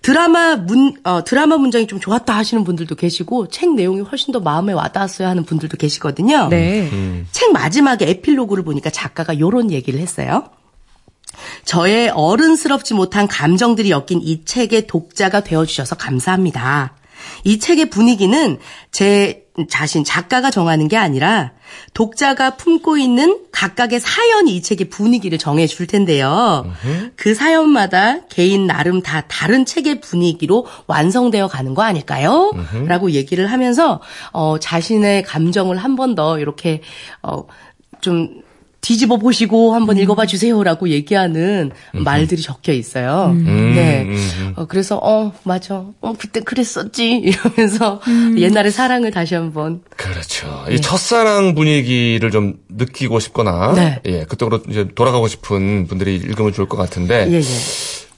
드라마 0.01 0.55
문, 0.55 0.93
어, 1.03 1.23
드라마 1.23 1.57
문장이 1.57 1.87
좀 1.87 1.99
좋았다 1.99 2.35
하시는 2.35 2.63
분들도 2.63 2.95
계시고, 2.95 3.47
책 3.47 3.73
내용이 3.73 4.01
훨씬 4.01 4.31
더 4.31 4.39
마음에 4.39 4.73
와닿았어요 4.73 5.27
하는 5.27 5.43
분들도 5.43 5.77
계시거든요. 5.77 6.49
네. 6.49 6.89
책 7.31 7.51
마지막에 7.51 8.07
에필로그를 8.07 8.63
보니까 8.63 8.89
작가가 8.89 9.39
요런 9.39 9.71
얘기를 9.71 9.99
했어요. 9.99 10.49
저의 11.65 12.09
어른스럽지 12.09 12.93
못한 12.93 13.27
감정들이 13.27 13.91
엮인 13.91 14.21
이 14.21 14.45
책의 14.45 14.87
독자가 14.87 15.43
되어주셔서 15.43 15.95
감사합니다. 15.95 16.95
이 17.43 17.59
책의 17.59 17.89
분위기는 17.89 18.57
제 18.91 19.46
자신, 19.69 20.03
작가가 20.03 20.51
정하는 20.51 20.87
게 20.87 20.97
아니라 20.97 21.51
독자가 21.95 22.57
품고 22.57 22.97
있는 22.97 23.39
각각의 23.51 23.99
사연이 23.99 24.55
이 24.55 24.61
책의 24.61 24.89
분위기를 24.89 25.37
정해 25.39 25.65
줄 25.65 25.87
텐데요. 25.87 26.71
그 27.15 27.33
사연마다 27.33 28.19
개인 28.27 28.67
나름 28.67 29.01
다 29.01 29.23
다른 29.27 29.65
책의 29.65 29.99
분위기로 30.01 30.67
완성되어 30.85 31.47
가는 31.47 31.73
거 31.73 31.81
아닐까요? 31.81 32.51
라고 32.87 33.11
얘기를 33.11 33.47
하면서, 33.51 33.99
어, 34.31 34.59
자신의 34.59 35.23
감정을 35.23 35.77
한 35.77 35.95
번 35.95 36.13
더 36.13 36.37
이렇게, 36.39 36.81
어, 37.23 37.43
좀 38.01 38.41
뒤집어 38.81 39.17
보시고 39.17 39.73
한번 39.73 39.97
읽어봐 39.97 40.25
주세요라고 40.25 40.89
얘기하는 40.89 41.71
말들이 41.93 42.41
적혀 42.41 42.73
있어요. 42.73 43.33
네. 43.33 44.07
어, 44.55 44.65
그래서 44.65 44.97
어 45.01 45.33
맞아. 45.43 45.85
어 45.99 46.13
그때 46.17 46.39
그랬었지 46.41 47.15
이러면서 47.17 48.01
옛날의 48.37 48.71
사랑을 48.71 49.11
다시 49.11 49.35
한번 49.35 49.81
그렇죠. 49.95 50.47
이 50.69 50.79
첫사랑 50.79 51.55
분위기를 51.55 52.31
좀 52.31 52.55
느끼고 52.69 53.19
싶거나, 53.19 53.73
네. 53.73 54.01
예, 54.05 54.23
그쪽으로 54.25 54.61
이제 54.69 54.87
돌아가고 54.95 55.27
싶은 55.27 55.87
분들이 55.87 56.15
읽으면 56.15 56.53
좋을 56.53 56.67
것 56.67 56.77
같은데, 56.77 57.27
예 57.29 57.35
예. 57.37 57.41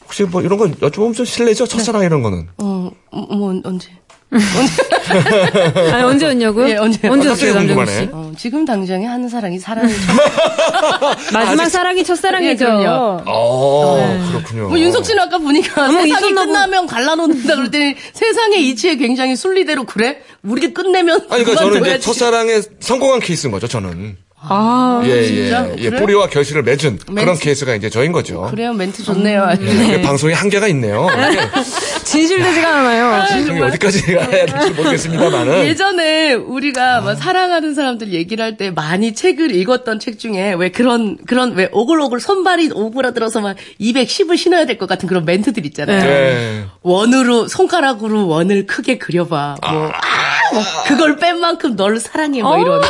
혹시 0.04 0.24
뭐 0.24 0.42
이런 0.42 0.58
건 0.58 0.74
여쭤보면 0.75 1.16
좀 1.16 1.25
실례죠? 1.25 1.68
첫사랑 1.68 2.04
이런 2.04 2.22
거는. 2.22 2.48
어, 2.58 2.92
뭐 3.12 3.62
언제? 3.63 3.89
아니, 4.31 6.03
언제 6.03 6.27
였냐고요? 6.27 6.69
예, 6.69 6.75
언제- 6.77 7.07
언제였어요, 7.07 7.53
갑자기 7.53 7.53
남정희 7.53 7.67
궁금하네. 7.75 7.91
씨? 8.05 8.09
어, 8.12 8.31
지금 8.38 8.65
당장에 8.65 9.05
하는 9.05 9.27
사랑이 9.27 9.57
사랑이 9.59 9.91
마지막 11.33 11.67
사랑이 11.69 12.03
첫사랑이죠. 12.03 12.65
예. 12.65 12.86
아, 12.88 14.29
그렇군요. 14.31 14.69
뭐 14.69 14.79
윤석 14.79 15.05
씨는 15.05 15.24
아까 15.24 15.38
보니까 15.39 15.86
어머, 15.89 16.01
세상이 16.03 16.33
끝나면 16.33 16.86
갈라놓는다 16.88 17.55
그랬더니 17.55 17.95
세상의 18.13 18.67
이치에 18.69 18.95
굉장히 18.98 19.36
순리대로 19.36 19.86
그래? 19.86 20.19
우리가 20.43 20.74
끝내면 20.79 21.15
아니, 21.29 21.43
그러니까 21.43 21.55
저는 21.55 21.71
이제 21.71 21.79
그만둬야지. 21.79 22.05
첫사랑에 22.05 22.62
성공한 22.79 23.19
케이스인 23.19 23.51
거죠, 23.51 23.67
저는. 23.67 24.17
아, 24.41 25.01
예, 25.05 25.24
진짜? 25.25 25.67
예, 25.69 25.75
예. 25.79 25.89
그래? 25.89 26.00
뿌리와 26.00 26.27
결실을 26.27 26.63
맺은 26.63 27.00
그런 27.05 27.15
멘트. 27.25 27.41
케이스가 27.41 27.75
이제 27.75 27.89
저인 27.89 28.12
거죠. 28.13 28.48
그래요 28.50 28.72
멘트 28.74 29.03
좋네요. 29.03 29.43
아주. 29.43 29.65
예, 29.67 29.72
이게 29.72 30.01
방송에 30.01 30.34
한계가 30.34 30.67
있네요. 30.69 31.08
진실되지가 32.05 32.67
않아요. 32.77 33.25
방송이 33.27 33.62
어디까지 33.62 34.01
가야 34.15 34.46
될지 34.46 34.69
모르겠습니다만은. 34.72 35.65
예전에 35.65 36.34
우리가 36.34 37.01
막 37.01 37.15
사랑하는 37.15 37.75
사람들 37.75 38.13
얘기를 38.13 38.43
할 38.43 38.50
때 38.58 38.72
많이 38.72 39.13
책을 39.13 39.53
읽었던 39.55 40.00
책 40.00 40.17
중에 40.19 40.53
왜 40.53 40.69
그런 40.72 41.17
그런 41.27 41.53
왜 41.55 41.69
오글오글 41.72 42.19
손발이 42.19 42.72
오그라들어서 42.74 43.41
막 43.41 43.55
210을 43.79 44.38
신어야 44.38 44.65
될 44.65 44.77
것 44.79 44.88
같은 44.89 45.08
그런 45.08 45.24
멘트들 45.25 45.65
있잖아요. 45.67 46.10
예. 46.10 46.65
원으로 46.81 47.48
손가락으로 47.48 48.27
원을 48.27 48.65
크게 48.65 48.98
그려봐. 48.98 49.58
뭐 49.62 49.88
아, 49.89 50.53
뭐 50.53 50.63
그걸 50.88 51.17
뺀 51.17 51.39
만큼 51.39 51.75
널 51.75 52.00
사랑해 52.00 52.41
뭐 52.41 52.58
이런. 52.58 52.81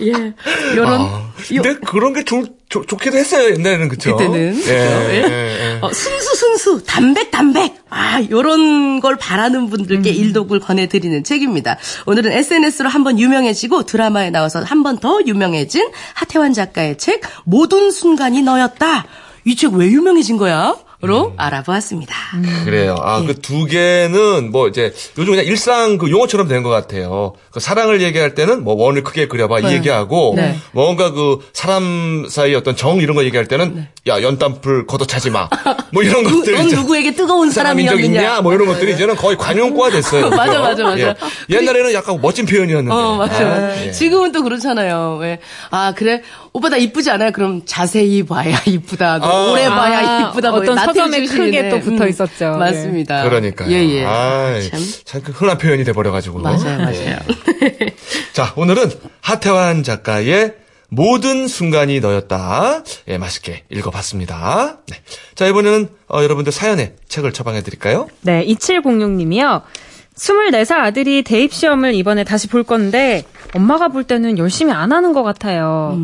예, 0.00 0.12
요런 0.76 1.00
아, 1.00 1.32
근데 1.48 1.74
그런 1.74 2.12
게 2.14 2.24
좋, 2.24 2.44
좋, 2.68 2.86
좋기도 2.86 3.18
했어요, 3.18 3.50
옛날에는, 3.54 3.88
그쵸? 3.88 4.16
그때는 4.16 4.56
예? 4.66 4.72
예, 4.72 4.72
예. 4.72 5.74
예. 5.74 5.78
어, 5.82 5.92
순수 5.92 6.34
순수 6.34 6.82
담백 6.84 7.30
담백 7.30 7.74
아 7.90 8.20
요런 8.30 9.00
걸 9.00 9.16
바라는 9.16 9.68
분들께 9.68 10.10
일독을 10.10 10.60
권해드리는 10.60 11.22
책입니다. 11.24 11.76
오늘은 12.06 12.32
SNS로 12.32 12.88
한번 12.88 13.18
유명해지고 13.18 13.84
드라마에 13.84 14.30
나와서 14.30 14.60
한 14.62 14.82
번 14.82 14.98
더 14.98 15.18
유명해진 15.26 15.88
하태환 16.14 16.52
작가의 16.54 16.96
책 16.98 17.20
모든 17.44 17.90
순간이 17.90 18.42
너였다. 18.42 19.04
이 19.44 19.54
책 19.56 19.72
왜 19.74 19.86
유명해진 19.90 20.36
거야? 20.38 20.74
로 21.04 21.34
알아보았습니다. 21.36 22.14
그래요. 22.64 22.94
아, 23.00 23.20
예. 23.20 23.26
그두 23.26 23.64
개는 23.66 24.52
뭐 24.52 24.68
이제 24.68 24.94
요즘 25.18 25.32
그냥 25.32 25.44
일상 25.46 25.98
그 25.98 26.08
용어처럼 26.08 26.46
된 26.46 26.62
것 26.62 26.70
같아요. 26.70 27.32
그 27.50 27.58
사랑을 27.58 28.00
얘기할 28.02 28.36
때는 28.36 28.62
뭐 28.62 28.74
원을 28.76 29.02
크게 29.02 29.26
그려봐 29.26 29.58
이 29.58 29.62
네. 29.64 29.72
얘기하고 29.72 30.34
네. 30.36 30.56
뭔가 30.70 31.10
그 31.10 31.38
사람 31.52 32.26
사이 32.30 32.54
어떤 32.54 32.76
정 32.76 32.98
이런 33.00 33.16
거 33.16 33.24
얘기할 33.24 33.46
때는 33.48 33.88
야 34.06 34.22
연땀불 34.22 34.86
걷어차지 34.86 35.30
마. 35.30 35.48
뭐 35.92 36.04
이런 36.04 36.22
누, 36.22 36.38
것들 36.38 36.54
넌 36.54 36.68
누구에게 36.68 37.16
뜨거운? 37.16 37.50
있냐? 38.04 38.40
뭐 38.40 38.54
이런 38.54 38.68
것들이 38.68 38.92
이제는 38.92 39.16
거의 39.16 39.36
관용구가 39.36 39.90
됐어요. 39.90 40.30
맞아? 40.30 40.60
맞아, 40.60 40.84
맞아. 40.84 40.98
예. 41.00 41.14
옛날에는 41.50 41.92
약간 41.94 42.20
멋진 42.22 42.46
표현이었는데. 42.46 42.94
어, 42.94 43.16
맞아. 43.16 43.44
아, 43.44 43.86
예. 43.86 43.90
지금은 43.90 44.30
또 44.30 44.44
그렇잖아요. 44.44 45.18
왜, 45.20 45.40
아, 45.70 45.92
그래? 45.96 46.22
오빠 46.54 46.68
나 46.68 46.76
이쁘지 46.76 47.10
않아요? 47.10 47.30
그럼 47.32 47.62
자세히 47.64 48.22
봐야 48.24 48.60
이쁘다. 48.66 49.18
너 49.18 49.26
아. 49.26 49.52
오래 49.52 49.68
봐야 49.68 49.98
아, 49.98 50.28
이쁘다. 50.30 50.50
뭐 50.50 50.60
어떤 50.60 50.76
서점에. 50.76 51.24
크게 51.26 51.70
또 51.70 51.80
붙어 51.80 52.06
있었죠. 52.06 52.56
맞습니다. 52.58 53.22
그러니까요. 53.24 53.70
예, 53.70 53.88
예. 53.88 54.04
아, 54.04 54.60
참. 54.70 54.80
참그 55.04 55.32
흔한 55.32 55.56
표현이 55.56 55.84
돼버려가지고. 55.84 56.40
맞아요, 56.40 56.78
맞아요. 56.78 57.18
자, 58.34 58.52
오늘은 58.56 58.90
하태환 59.22 59.82
작가의 59.82 60.54
모든 60.90 61.48
순간이 61.48 62.00
너였다. 62.00 62.82
예, 63.08 63.16
맛있게 63.16 63.64
읽어봤습니다. 63.70 64.78
네. 64.90 64.96
자, 65.34 65.46
이번에는 65.46 65.88
어, 66.08 66.22
여러분들 66.22 66.52
사연에 66.52 66.96
책을 67.08 67.32
처방해드릴까요? 67.32 68.08
네, 68.20 68.44
2706님이요. 68.46 69.62
24살 70.16 70.72
아들이 70.72 71.22
대입시험을 71.22 71.94
이번에 71.94 72.24
다시 72.24 72.46
볼 72.48 72.62
건데, 72.62 73.24
엄마가 73.54 73.88
볼 73.88 74.04
때는 74.04 74.36
열심히 74.36 74.70
안 74.74 74.92
하는 74.92 75.14
것 75.14 75.22
같아요. 75.22 75.98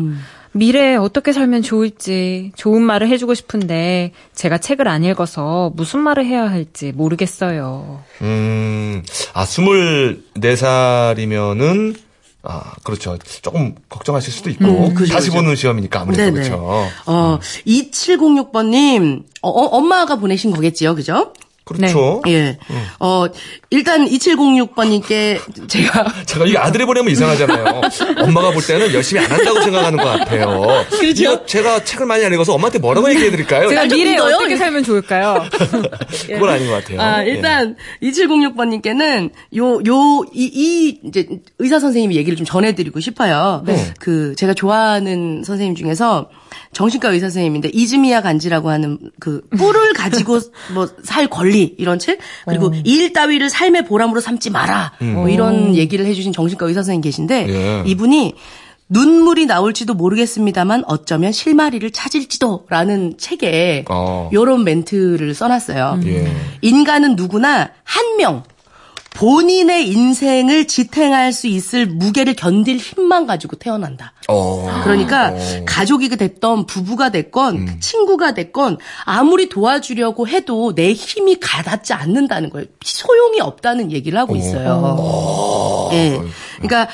미래에 0.51 0.95
어떻게 0.95 1.31
살면 1.31 1.61
좋을지 1.61 2.51
좋은 2.55 2.81
말을 2.81 3.07
해주고 3.09 3.33
싶은데, 3.33 4.11
제가 4.33 4.57
책을 4.57 4.87
안 4.87 5.03
읽어서 5.03 5.71
무슨 5.75 5.99
말을 5.99 6.25
해야 6.25 6.49
할지 6.49 6.91
모르겠어요. 6.93 8.01
음, 8.21 9.03
아, 9.33 9.45
24살이면은, 9.45 11.95
아, 12.41 12.73
그렇죠. 12.83 13.17
조금 13.41 13.75
걱정하실 13.89 14.33
수도 14.33 14.49
있고, 14.49 14.65
음, 14.65 14.93
그죠, 14.93 15.13
다시 15.13 15.29
그죠. 15.29 15.41
보는 15.41 15.55
시험이니까 15.55 16.01
아무래도 16.01 16.23
네네. 16.23 16.47
그렇죠. 16.47 16.87
어, 17.05 17.39
2706번님, 17.67 19.23
어, 19.41 19.49
어, 19.49 19.65
엄마가 19.77 20.15
보내신 20.15 20.51
거겠지요, 20.51 20.95
그죠? 20.95 21.33
그렇죠. 21.77 22.21
예. 22.27 22.57
음. 22.69 22.85
어, 22.99 23.25
일단 23.69 24.05
2706번님께 24.07 25.67
제가 25.67 26.13
제가 26.25 26.45
이게 26.45 26.57
아들이 26.57 26.85
보내면 26.85 27.11
이상하잖아요. 27.11 27.81
엄마가 28.19 28.51
볼 28.51 28.65
때는 28.65 28.93
열심히 28.93 29.23
안 29.23 29.31
한다고 29.31 29.61
생각하는 29.61 29.97
것 29.97 30.05
같아요. 30.05 30.85
그렇죠. 30.89 31.45
제가 31.45 31.83
책을 31.83 32.05
많이 32.05 32.25
안 32.25 32.33
읽어서 32.33 32.53
엄마한테 32.53 32.79
뭐라고 32.79 33.09
얘기해 33.11 33.31
드릴까요? 33.31 33.69
제가 33.69 33.87
좀 33.87 33.97
미래에 33.97 34.13
믿어요? 34.13 34.35
어떻게 34.35 34.55
살면 34.57 34.83
좋을까요? 34.83 35.45
그건 36.27 36.49
아닌 36.49 36.67
것 36.67 36.73
같아요. 36.83 37.01
아, 37.01 37.23
예. 37.25 37.29
일단 37.29 37.75
2706번님께는 38.01 39.31
요 39.55 39.79
요 39.85 40.25
이 40.33 40.49
이 40.59 40.99
이제 41.05 41.27
의사 41.59 41.79
선생님 41.79 42.13
얘기를 42.13 42.35
좀 42.35 42.45
전해드리고 42.45 42.99
싶어요. 42.99 43.63
네. 43.65 43.93
그 43.99 44.35
제가 44.35 44.53
좋아하는 44.53 45.43
선생님 45.45 45.75
중에서 45.75 46.29
정신과 46.73 47.09
의사 47.09 47.25
선생님인데 47.27 47.69
이즈미야 47.73 48.21
간지라고 48.21 48.69
하는 48.69 48.97
그 49.19 49.41
뿔을 49.57 49.93
가지고 49.93 50.39
뭐 50.73 50.87
살 51.03 51.27
권리 51.27 51.75
이런 51.77 51.97
책 51.99 52.19
그리고 52.45 52.67
어. 52.67 52.71
일 52.83 53.13
따위를 53.13 53.49
삶의 53.49 53.85
보람으로 53.85 54.19
삼지 54.21 54.49
마라 54.49 54.93
뭐 54.99 55.29
이런 55.29 55.75
얘기를 55.75 56.05
해주신 56.05 56.33
정신과 56.33 56.67
의사 56.67 56.81
선생님 56.81 57.01
계신데 57.01 57.45
음. 57.45 57.49
예. 57.49 57.83
이분이 57.89 58.33
눈물이 58.89 59.45
나올지도 59.45 59.93
모르겠습니다만 59.93 60.83
어쩌면 60.87 61.31
실마리를 61.31 61.89
찾을지도라는 61.91 63.17
책에 63.17 63.85
어. 63.89 64.29
요런 64.33 64.63
멘트를 64.63 65.33
써놨어요. 65.35 65.99
예. 66.05 66.31
인간은 66.61 67.15
누구나 67.15 67.69
한 67.83 68.17
명, 68.17 68.43
본인의 69.19 69.89
인생을 69.89 70.65
지탱할 70.65 71.33
수 71.33 71.47
있을 71.47 71.85
무게를 71.85 72.35
견딜 72.35 72.77
힘만 72.77 73.27
가지고 73.27 73.57
태어난다. 73.57 74.13
어. 74.29 74.81
그러니까 74.85 75.31
어. 75.31 75.65
가족이 75.65 76.07
됐던 76.07 76.65
부부가 76.65 77.09
됐건 77.09 77.81
친구가 77.81 78.33
됐건 78.33 78.77
아무리 79.03 79.49
도와주려고 79.49 80.29
해도 80.29 80.73
내 80.73 80.93
힘이 80.93 81.37
가닿지 81.37 81.91
않는다는 81.91 82.49
거예요. 82.49 82.67
소용이 82.81 83.41
없다는 83.41 83.91
얘기를 83.91 84.17
하고 84.17 84.37
있어요. 84.37 85.89
예. 85.91 86.21
그러니까 86.61 86.87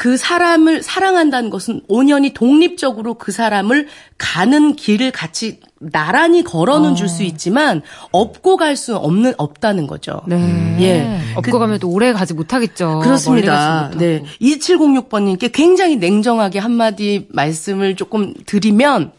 그 0.00 0.16
사람을 0.16 0.82
사랑한다는 0.82 1.50
것은 1.50 1.82
온연히 1.86 2.32
독립적으로 2.32 3.12
그 3.18 3.32
사람을 3.32 3.86
가는 4.16 4.74
길을 4.74 5.10
같이 5.10 5.60
나란히 5.78 6.42
걸어는 6.42 6.94
줄수 6.94 7.22
있지만 7.22 7.82
업고 8.10 8.56
갈 8.56 8.76
수 8.76 8.96
없는 8.96 9.34
없다는 9.36 9.86
거죠. 9.86 10.22
네. 10.26 10.76
예. 10.80 11.20
업고 11.34 11.58
가면 11.58 11.80
또 11.80 11.90
오래 11.90 12.14
가지 12.14 12.32
못하겠죠. 12.32 13.00
그렇습니다. 13.00 13.90
네. 13.98 14.24
2706번님께 14.40 15.52
굉장히 15.52 15.96
냉정하게 15.96 16.60
한마디 16.60 17.26
말씀을 17.28 17.94
조금 17.94 18.32
드리면, 18.46 19.12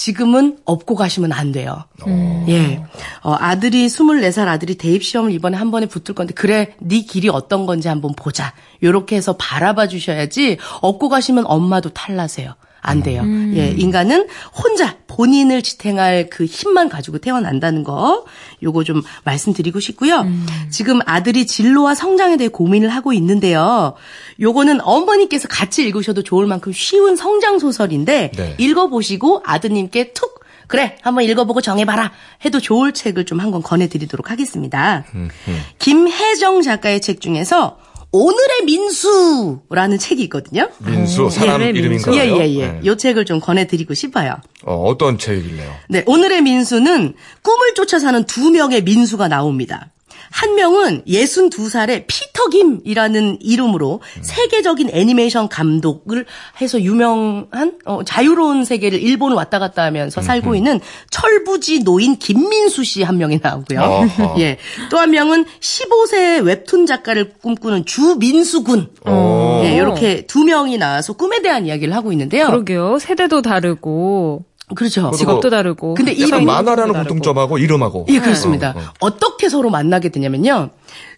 지금은 0.00 0.56
업고 0.64 0.94
가시면 0.94 1.30
안 1.30 1.52
돼요. 1.52 1.84
예. 2.48 2.82
어, 3.22 3.36
아들이 3.38 3.86
24살 3.86 4.48
아들이 4.48 4.76
대입 4.76 5.04
시험을 5.04 5.30
이번에 5.32 5.58
한 5.58 5.70
번에 5.70 5.84
붙을 5.84 6.14
건데 6.14 6.32
그래 6.32 6.74
네 6.78 7.02
길이 7.02 7.28
어떤 7.28 7.66
건지 7.66 7.88
한번 7.88 8.14
보자. 8.16 8.54
요렇게 8.82 9.14
해서 9.14 9.36
바라봐 9.36 9.88
주셔야지 9.88 10.56
업고 10.80 11.10
가시면 11.10 11.44
엄마도 11.46 11.90
탈나세요. 11.90 12.54
안 12.80 13.02
돼요. 13.02 13.22
예, 13.54 13.74
인간은 13.76 14.26
혼자 14.54 14.96
본인을 15.06 15.62
지탱할 15.62 16.30
그 16.30 16.44
힘만 16.44 16.88
가지고 16.88 17.18
태어난다는 17.18 17.84
거, 17.84 18.24
요거 18.62 18.84
좀 18.84 19.02
말씀드리고 19.24 19.80
싶고요. 19.80 20.26
지금 20.70 21.00
아들이 21.04 21.46
진로와 21.46 21.94
성장에 21.94 22.36
대해 22.36 22.48
고민을 22.48 22.88
하고 22.88 23.12
있는데요. 23.12 23.94
요거는 24.40 24.80
어머니께서 24.82 25.48
같이 25.48 25.84
읽으셔도 25.84 26.22
좋을 26.22 26.46
만큼 26.46 26.72
쉬운 26.72 27.16
성장 27.16 27.58
소설인데, 27.58 28.32
네. 28.34 28.54
읽어보시고 28.58 29.42
아드님께 29.44 30.12
툭 30.12 30.40
그래 30.66 30.96
한번 31.02 31.24
읽어보고 31.24 31.60
정해봐라 31.60 32.12
해도 32.44 32.60
좋을 32.60 32.92
책을 32.92 33.24
좀 33.26 33.40
한 33.40 33.50
권 33.50 33.60
권해드리도록 33.62 34.30
하겠습니다. 34.30 35.04
김혜정 35.80 36.62
작가의 36.62 37.00
책 37.00 37.20
중에서 37.20 37.78
오늘의 38.12 38.64
민수라는 38.64 39.98
책이 39.98 40.22
있거든요. 40.24 40.68
민수 40.78 41.30
사람 41.30 41.62
예, 41.62 41.68
이름인가요? 41.68 42.14
예예예. 42.16 42.66
네. 42.66 42.80
요 42.84 42.96
책을 42.96 43.24
좀 43.24 43.40
권해드리고 43.40 43.94
싶어요. 43.94 44.36
어, 44.64 44.74
어떤 44.84 45.16
책이길래요? 45.16 45.72
네, 45.88 46.02
오늘의 46.06 46.42
민수는 46.42 47.14
꿈을 47.42 47.74
쫓아 47.74 47.98
사는 47.98 48.24
두 48.24 48.50
명의 48.50 48.82
민수가 48.82 49.28
나옵니다. 49.28 49.90
한 50.30 50.54
명은 50.54 51.02
62살의 51.06 52.04
피터 52.06 52.48
김이라는 52.48 53.38
이름으로 53.40 54.00
세계적인 54.22 54.90
애니메이션 54.92 55.48
감독을 55.48 56.26
해서 56.60 56.80
유명한 56.80 57.78
어, 57.84 58.02
자유로운 58.04 58.64
세계를 58.64 59.00
일본을 59.02 59.36
왔다 59.36 59.58
갔다 59.58 59.82
하면서 59.84 60.20
살고 60.22 60.54
있는 60.54 60.80
철부지 61.10 61.80
노인 61.84 62.16
김민수 62.16 62.84
씨 62.84 63.02
한 63.02 63.16
명이 63.18 63.40
나오고요. 63.42 63.80
어허. 63.80 64.34
예. 64.40 64.58
또 64.90 64.98
한 64.98 65.10
명은 65.10 65.46
15세 65.60 66.44
웹툰 66.44 66.84
작가를 66.86 67.32
꿈꾸는 67.42 67.86
주민수 67.86 68.62
군. 68.64 68.88
어. 69.06 69.62
예, 69.64 69.74
이렇게 69.74 70.26
두 70.26 70.44
명이 70.44 70.76
나와서 70.78 71.14
꿈에 71.14 71.40
대한 71.42 71.66
이야기를 71.66 71.94
하고 71.94 72.12
있는데요. 72.12 72.46
그러게요. 72.48 72.98
세대도 72.98 73.42
다르고 73.42 74.44
그렇죠. 74.74 75.10
직업도 75.10 75.50
다르고. 75.50 75.94
근데 75.94 76.12
이름이 76.12 76.44
만화라는. 76.44 76.94
공통점하고 76.94 77.58
이름하고. 77.58 78.06
예, 78.08 78.18
그렇습니다. 78.20 78.70
어, 78.76 78.80
어. 78.80 79.06
어, 79.06 79.18
떻게 79.18 79.48
서로 79.48 79.70
만나게 79.70 80.10
되냐면요. 80.10 80.70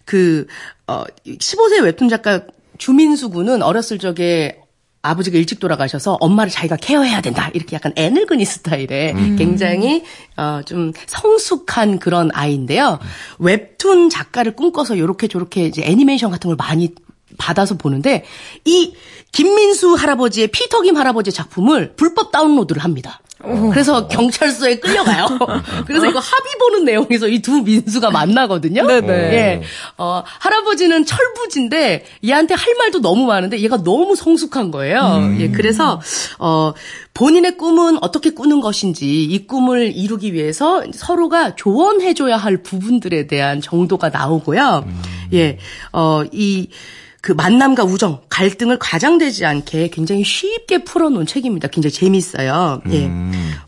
그, 0.05 0.47
어, 0.87 1.03
15세 1.25 1.83
웹툰 1.83 2.09
작가 2.09 2.41
주민수 2.77 3.29
군은 3.29 3.61
어렸을 3.61 3.99
적에 3.99 4.59
아버지가 5.05 5.37
일찍 5.37 5.59
돌아가셔서 5.59 6.13
엄마를 6.21 6.49
자기가 6.49 6.77
케어해야 6.77 7.19
된다. 7.19 7.51
이렇게 7.53 7.75
약간 7.75 7.91
애늙은이 7.97 8.45
스타일의 8.45 9.13
굉장히, 9.37 10.03
어, 10.37 10.61
좀 10.65 10.93
성숙한 11.07 11.99
그런 11.99 12.29
아이인데요. 12.33 12.99
웹툰 13.37 14.09
작가를 14.09 14.55
꿈꿔서 14.55 14.97
요렇게 14.97 15.27
저렇게 15.27 15.65
이제 15.65 15.83
애니메이션 15.83 16.31
같은 16.31 16.47
걸 16.47 16.55
많이 16.55 16.95
받아서 17.37 17.75
보는데 17.77 18.25
이 18.65 18.93
김민수 19.31 19.93
할아버지의 19.95 20.47
피터 20.47 20.81
김 20.81 20.95
할아버지의 20.97 21.33
작품을 21.33 21.93
불법 21.95 22.31
다운로드를 22.31 22.83
합니다. 22.83 23.19
그래서 23.71 24.07
경찰서에 24.07 24.79
끌려가요. 24.79 25.27
그래서 25.85 26.05
이거 26.05 26.19
합의 26.19 26.53
보는 26.61 26.85
내용에서 26.85 27.27
이 27.27 27.41
두 27.41 27.61
민수가 27.61 28.09
만나거든요. 28.09 28.87
네네. 28.87 29.13
예. 29.13 29.61
어, 29.97 30.23
할아버지는 30.25 31.05
철부지인데 31.05 32.05
얘한테 32.25 32.53
할 32.53 32.73
말도 32.75 33.01
너무 33.01 33.25
많은데 33.25 33.59
얘가 33.59 33.83
너무 33.83 34.15
성숙한 34.15 34.71
거예요. 34.71 35.35
예. 35.39 35.49
그래서 35.49 35.99
어 36.39 36.71
본인의 37.13 37.57
꿈은 37.57 37.97
어떻게 38.01 38.29
꾸는 38.29 38.61
것인지 38.61 39.25
이 39.25 39.45
꿈을 39.45 39.93
이루기 39.93 40.33
위해서 40.33 40.81
서로가 40.93 41.55
조언해줘야 41.57 42.37
할 42.37 42.63
부분들에 42.63 43.27
대한 43.27 43.59
정도가 43.59 44.07
나오고요. 44.07 44.85
예. 45.33 45.57
어, 45.91 46.23
이 46.31 46.69
그 47.23 47.31
만남과 47.31 47.85
우정, 47.85 48.19
갈등을 48.27 48.79
과장되지 48.79 49.45
않게 49.45 49.91
굉장히 49.91 50.25
쉽게 50.25 50.83
풀어놓은 50.83 51.25
책입니다. 51.25 51.69
굉장히 51.69 51.93
재밌어요. 51.93 52.81
예. 52.91 53.05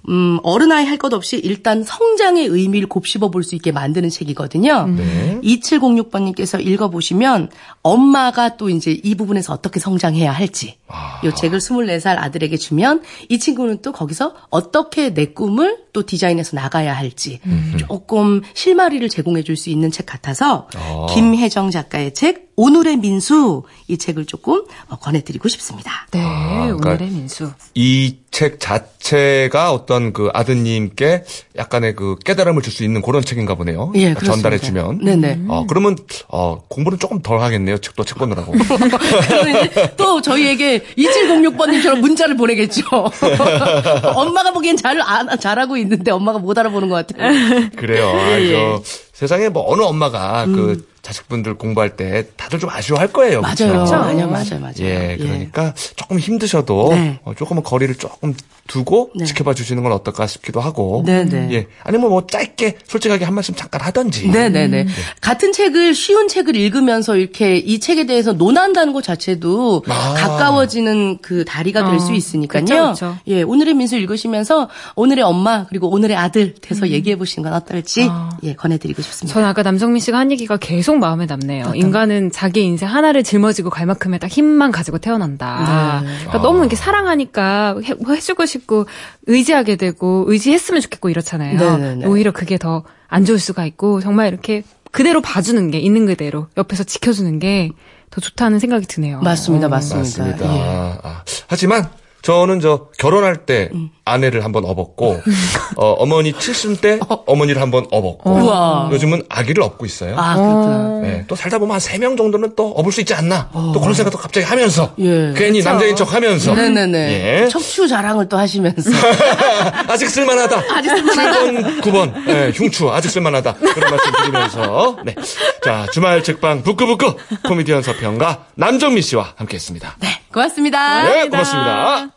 음, 0.09 0.39
어른아이 0.43 0.85
할 0.85 0.97
것 0.97 1.13
없이 1.13 1.37
일단 1.39 1.81
성장의 1.83 2.47
의미를 2.47 2.89
곱씹어 2.89 3.29
볼 3.31 3.43
수 3.43 3.55
있게 3.55 3.71
만드는 3.71 4.09
책이거든요. 4.09 4.87
네. 4.87 5.39
2706번님께서 5.41 6.59
읽어보시면 6.65 7.49
엄마가 7.81 8.57
또 8.57 8.69
이제 8.69 8.91
이 9.03 9.15
부분에서 9.15 9.53
어떻게 9.53 9.79
성장해야 9.79 10.31
할지 10.31 10.75
이 11.23 11.31
책을 11.33 11.59
24살 11.59 12.17
아들에게 12.17 12.57
주면 12.57 13.01
이 13.29 13.39
친구는 13.39 13.79
또 13.81 13.91
거기서 13.91 14.33
어떻게 14.49 15.13
내 15.13 15.27
꿈을 15.27 15.77
또 15.93 16.05
디자인해서 16.05 16.55
나가야 16.57 16.93
할지 16.93 17.39
조금 17.77 18.41
실마리를 18.53 19.07
제공해 19.09 19.43
줄 19.43 19.55
수 19.55 19.69
있는 19.69 19.89
책 19.91 20.05
같아서 20.07 20.67
아. 20.75 21.05
김혜정 21.13 21.71
작가의 21.71 22.13
책 22.13 22.51
오늘의 22.57 22.97
민수 22.97 23.44
이 23.87 23.97
책을 23.97 24.25
조금 24.25 24.63
어, 24.89 24.95
권해드리고 24.97 25.47
싶습니다. 25.49 26.07
네, 26.11 26.21
그러니까 26.21 26.89
오늘의 26.91 27.09
민수. 27.09 27.51
이 27.75 28.17
책 28.35 28.59
자체가 28.59 29.71
어떤 29.71 30.11
그 30.11 30.29
아드님께 30.33 31.23
약간의 31.57 31.95
그 31.95 32.17
깨달음을 32.25 32.61
줄 32.61 32.73
수 32.73 32.83
있는 32.83 33.01
그런 33.01 33.21
책인가 33.23 33.55
보네요. 33.55 33.93
예, 33.95 34.13
그러니까 34.13 34.25
전달해 34.25 34.57
주면. 34.59 34.97
네네. 34.97 35.43
어, 35.47 35.65
그러면 35.69 35.95
어, 36.27 36.61
공부는 36.67 36.99
조금 36.99 37.21
덜 37.21 37.39
하겠네요. 37.39 37.77
책도 37.77 38.03
책 38.03 38.17
보느라고. 38.17 38.51
그러면 39.29 39.65
이제 39.67 39.93
또 39.95 40.21
저희에게 40.21 40.79
2706번님처럼 40.97 41.99
문자를 42.01 42.35
보내겠죠. 42.35 42.81
엄마가 44.15 44.51
보기엔 44.51 44.75
잘, 44.77 44.99
안- 45.01 45.39
잘하고 45.39 45.77
있는데 45.77 46.11
엄마가 46.11 46.39
못 46.39 46.57
알아보는 46.57 46.89
것 46.89 47.07
같아요. 47.07 47.69
그래요. 47.77 48.09
아, 48.09 48.39
예, 48.39 48.51
저 48.51 48.81
세상에 49.13 49.47
뭐 49.47 49.63
어느 49.71 49.81
엄마가 49.81 50.45
그 50.45 50.85
자식분들 51.05 51.53
공부할 51.59 51.95
때 51.95 52.25
다들 52.35 52.57
좀 52.57 52.71
아쉬워할 52.71 53.09
거예요. 53.13 53.41
맞아요. 53.41 53.53
그쵸? 53.55 53.95
맞아요, 53.95 54.27
맞아요, 54.27 54.59
맞아요. 54.59 54.73
예, 54.79 55.15
그러니까 55.19 55.75
조금 55.95 56.17
힘드셔도 56.17 56.89
네. 56.95 57.19
어, 57.23 57.35
조금은 57.35 57.61
거리를 57.61 57.93
조금 57.95 58.33
두고 58.67 59.11
네. 59.15 59.25
지켜봐 59.25 59.53
주시는 59.53 59.83
건 59.83 59.91
어떨까 59.91 60.25
싶기도 60.25 60.59
하고. 60.59 61.03
네, 61.05 61.23
네. 61.23 61.47
예. 61.51 61.67
아니면 61.83 62.09
뭐 62.09 62.25
짧게 62.25 62.79
솔직하게 62.87 63.23
한 63.23 63.35
말씀 63.35 63.53
잠깐 63.53 63.81
하던지. 63.81 64.27
네 64.27 64.49
네 64.49 64.67
네. 64.67 64.87
같은 65.21 65.53
책을, 65.53 65.93
쉬운 65.93 66.27
책을 66.27 66.55
읽으면서 66.55 67.17
이렇게 67.17 67.57
이 67.57 67.79
책에 67.79 68.07
대해서 68.07 68.33
논한다는 68.33 68.91
것 68.91 69.03
자체도 69.03 69.83
아. 69.87 70.13
가까워지는 70.17 71.19
그 71.21 71.45
다리가 71.45 71.91
될수 71.91 72.13
어, 72.13 72.15
있으니까요. 72.15 72.93
그쵸. 72.93 73.17
예, 73.27 73.43
오늘의 73.43 73.75
민수 73.75 73.95
읽으시면서 73.97 74.69
오늘의 74.95 75.23
엄마, 75.23 75.67
그리고 75.67 75.89
오늘의 75.91 76.17
아들 76.17 76.55
돼서 76.55 76.89
얘기해 76.89 77.17
보시는 77.17 77.47
건 77.47 77.53
어떨지, 77.53 78.09
예, 78.41 78.55
권해드리고 78.55 79.03
싶습니다. 79.03 79.33
전 79.35 79.45
아까 79.47 79.61
남정민 79.61 79.99
씨가 79.99 80.17
한 80.17 80.31
얘기가 80.31 80.57
계속 80.57 80.94
마음에 80.99 81.25
남네요. 81.25 81.73
인간은 81.75 82.31
자기 82.31 82.63
인생 82.63 82.89
하나를 82.89 83.23
짊어지고 83.23 83.69
갈 83.69 83.85
만큼의 83.85 84.19
딱 84.19 84.27
힘만 84.27 84.71
가지고 84.71 84.97
태어난다. 84.97 86.01
네. 86.03 86.09
그러니까 86.19 86.41
너무 86.41 86.59
이렇게 86.59 86.75
사랑하니까 86.75 87.77
해, 87.83 87.93
뭐 87.95 88.13
해주고 88.13 88.45
싶고 88.45 88.85
의지하게 89.27 89.75
되고 89.75 90.25
의지했으면 90.27 90.81
좋겠고 90.81 91.09
이렇잖아요. 91.09 91.57
네네네. 91.57 92.05
오히려 92.05 92.31
그게 92.31 92.57
더 92.57 92.83
안 93.07 93.23
좋을 93.23 93.39
수가 93.39 93.65
있고 93.65 94.01
정말 94.01 94.27
이렇게 94.27 94.63
그대로 94.91 95.21
봐주는 95.21 95.71
게 95.71 95.79
있는 95.79 96.05
그대로 96.05 96.47
옆에서 96.57 96.83
지켜주는 96.83 97.39
게 97.39 97.69
더 98.15 98.21
좋다는 98.21 98.59
생각이 98.59 98.85
드네요. 98.87 99.19
맞습니다, 99.19 99.67
맞습니다. 99.67 100.23
맞습니다. 100.23 100.55
예. 100.55 100.61
아, 100.61 100.97
아. 101.03 101.23
하지만 101.47 101.89
저는 102.21 102.61
저 102.61 102.87
결혼할 102.97 103.45
때 103.45 103.69
음. 103.73 103.89
아내를 104.05 104.43
한번 104.43 104.63
업었고 104.65 105.19
어, 105.77 105.91
어머니 105.93 106.31
칠순 106.33 106.77
때 106.77 106.99
어머니를 107.25 107.61
한번 107.61 107.85
업었고 107.91 108.29
우와. 108.31 108.89
요즘은 108.91 109.23
아기를 109.29 109.63
업고 109.63 109.85
있어요. 109.85 110.15
아, 110.17 110.35
그렇구나. 110.35 110.99
네, 111.01 111.25
또 111.27 111.35
살다 111.35 111.57
보면 111.59 111.73
한 111.73 111.79
세 111.81 111.97
명 111.99 112.15
정도는 112.15 112.53
또 112.55 112.71
업을 112.71 112.91
수 112.91 113.01
있지 113.01 113.13
않나. 113.13 113.49
또 113.51 113.79
그런 113.79 113.93
생각도 113.93 114.17
갑자기 114.17 114.45
하면서 114.45 114.93
예. 114.99 115.33
괜히 115.35 115.61
남자인 115.63 115.95
척 115.95 116.13
하면서 116.13 116.53
네네네. 116.53 117.43
예. 117.43 117.49
척추 117.49 117.87
자랑을 117.87 118.29
또 118.29 118.37
하시면서. 118.37 118.89
아직 119.87 120.07
쓸만하다. 120.09 120.63
아직 120.75 120.89
쓸만하다. 120.89 121.41
7번, 121.41 121.81
9번. 121.81 122.25
네, 122.25 122.51
흉추 122.53 122.89
아직 122.91 123.09
쓸만하다. 123.09 123.53
그런 123.55 123.89
말씀 123.89 124.11
드리면서 124.11 124.97
네. 125.05 125.15
자, 125.63 125.87
주말 125.91 126.23
책방 126.23 126.63
부끄부끄 126.63 127.15
코미디언 127.47 127.81
서평가 127.81 128.45
남정미 128.55 129.01
씨와 129.01 129.33
함께 129.35 129.55
했습니다. 129.55 129.95
네, 129.99 130.09
고맙습니다. 130.31 131.03
네, 131.03 131.29
고맙습니다. 131.29 131.97
MBC 132.01 132.11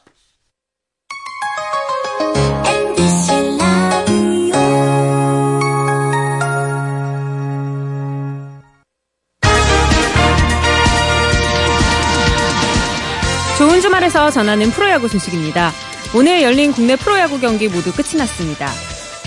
좋은 13.78 13.82
주말에서 13.82 14.30
전하는 14.32 14.70
프로야구 14.70 15.06
소식입니다. 15.06 15.70
오늘 16.12 16.42
열린 16.42 16.72
국내 16.72 16.96
프로야구 16.96 17.38
경기 17.38 17.68
모두 17.68 17.92
끝이 17.92 18.18
났습니다. 18.18 18.68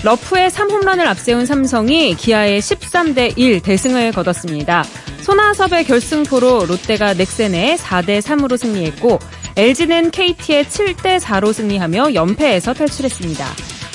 러프의 0.04 0.50
3홈런을 0.50 1.06
앞세운 1.06 1.46
삼성이 1.46 2.14
기아의 2.14 2.60
13대 2.60 3.38
1 3.38 3.60
대승을 3.60 4.12
거뒀습니다. 4.12 4.84
손아섭의 5.22 5.84
결승포로 5.84 6.66
롯데가 6.66 7.14
넥센에 7.14 7.76
4대 7.76 8.20
3으로 8.20 8.58
승리했고 8.58 9.18
LG는 9.56 10.10
KT의 10.10 10.64
7대 10.64 11.18
4로 11.18 11.52
승리하며 11.54 12.14
연패에서 12.14 12.74
탈출했습니다. 12.74 13.46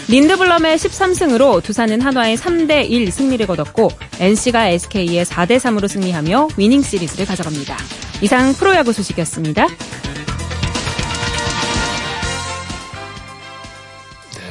린드블럼의 0.09 0.77
13승으로 0.77 1.61
두산은 1.61 2.01
한화의 2.01 2.37
3대 2.37 2.89
1 2.89 3.11
승리를 3.11 3.45
거뒀고 3.45 3.91
NC가 4.19 4.69
SK의 4.69 5.25
4대 5.25 5.59
3으로 5.59 5.87
승리하며 5.87 6.47
위닝 6.57 6.81
시리즈를 6.81 7.27
가져갑니다. 7.27 7.77
이상 8.21 8.53
프로야구 8.53 8.91
소식이었습니다. 8.93 9.67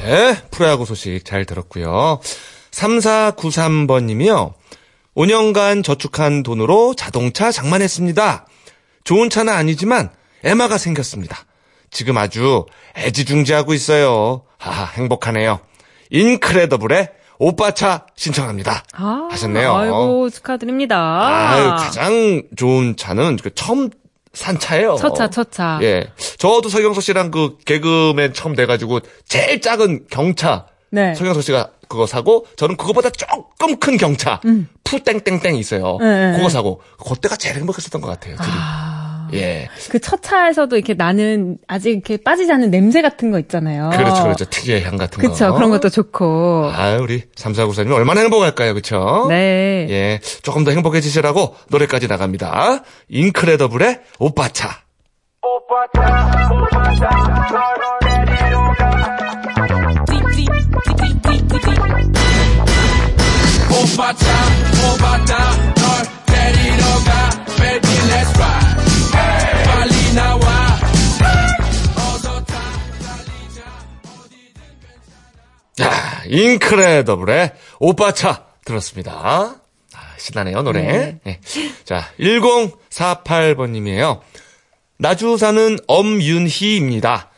네, 0.07 0.37
프로야구 0.51 0.85
소식 0.85 1.25
잘 1.25 1.43
들었고요. 1.43 2.21
3493번님이요. 2.71 4.53
5년간 5.17 5.83
저축한 5.83 6.43
돈으로 6.43 6.93
자동차 6.95 7.51
장만했습니다. 7.51 8.45
좋은 9.03 9.29
차는 9.29 9.51
아니지만 9.51 10.09
에마가 10.45 10.77
생겼습니다. 10.77 11.39
지금 11.91 12.17
아주 12.17 12.65
애지중지하고 12.95 13.73
있어요. 13.73 14.43
하하, 14.57 14.85
행복하네요. 14.93 15.59
인크레더블의 16.11 17.09
오빠차 17.39 18.05
신청합니다. 18.15 18.85
아, 18.93 19.27
하셨네요. 19.29 19.75
아이고 19.75 20.29
축하드립니다. 20.29 20.97
아유, 21.51 21.69
가장 21.71 22.43
좋은 22.55 22.95
차는 22.95 23.39
그 23.43 23.53
처음 23.53 23.89
산 24.37 24.59
차예요. 24.59 24.95
첫 24.99 25.15
차, 25.15 25.29
첫 25.29 25.51
차. 25.51 25.79
예. 25.81 26.11
저도 26.37 26.69
서경석 26.69 27.01
씨랑 27.03 27.31
그 27.31 27.57
개그맨 27.65 28.33
처음 28.33 28.55
돼가지고 28.55 28.99
제일 29.27 29.59
작은 29.61 30.05
경차. 30.11 30.67
네. 30.91 31.15
서경석 31.15 31.43
씨가 31.43 31.71
그거 31.89 32.05
사고 32.05 32.45
저는 32.55 32.77
그거보다 32.77 33.09
조금 33.09 33.77
큰 33.79 33.97
경차. 33.97 34.39
푸땡땡땡 34.83 35.55
있어요. 35.55 35.97
음. 35.97 36.03
네, 36.05 36.27
네, 36.27 36.37
그거 36.37 36.47
네. 36.47 36.53
사고 36.53 36.81
그때가 37.03 37.35
제일 37.35 37.55
행복했었던 37.55 37.99
것 37.99 38.07
같아요. 38.07 38.35
둘이. 38.37 38.47
예. 39.33 39.67
그 39.89 39.99
첫 39.99 40.21
차에서도 40.21 40.75
이렇게 40.75 40.93
나는 40.93 41.57
아직 41.67 41.91
이렇게 41.91 42.17
빠지지 42.17 42.51
않는 42.51 42.71
냄새 42.71 43.01
같은 43.01 43.29
거 43.31 43.39
있잖아요. 43.39 43.89
그렇죠, 43.93 44.23
그렇죠. 44.23 44.45
특유의 44.45 44.83
향 44.83 44.95
같은 44.97 45.21
거. 45.21 45.29
그쵸, 45.29 45.53
그런 45.53 45.69
것도 45.69 45.89
좋고. 45.89 46.71
아, 46.73 46.97
우리 47.01 47.23
삼사구사님 47.35 47.91
얼마나 47.91 48.21
행복할까요, 48.21 48.73
그쵸? 48.73 49.25
네. 49.29 49.87
예. 49.89 50.19
조금 50.43 50.63
더 50.63 50.71
행복해지시라고 50.71 51.55
노래까지 51.69 52.07
나갑니다. 52.07 52.83
인크레더블의 53.09 53.99
오빠차. 54.19 54.69
오빠차 55.41 56.01
오빠차 56.51 57.09
널 57.51 58.25
데리러 58.25 58.57
자, 75.77 76.23
인크레더블의 76.25 77.53
오빠차 77.79 78.45
들었습니다. 78.65 79.11
아, 79.13 79.55
신나네요, 80.17 80.63
노래. 80.63 80.81
네. 80.81 81.19
예. 81.27 81.39
자, 81.83 82.09
1048번님이에요. 82.19 84.21
나주 84.97 85.37
사는 85.37 85.77
엄윤희입니다. 85.87 87.29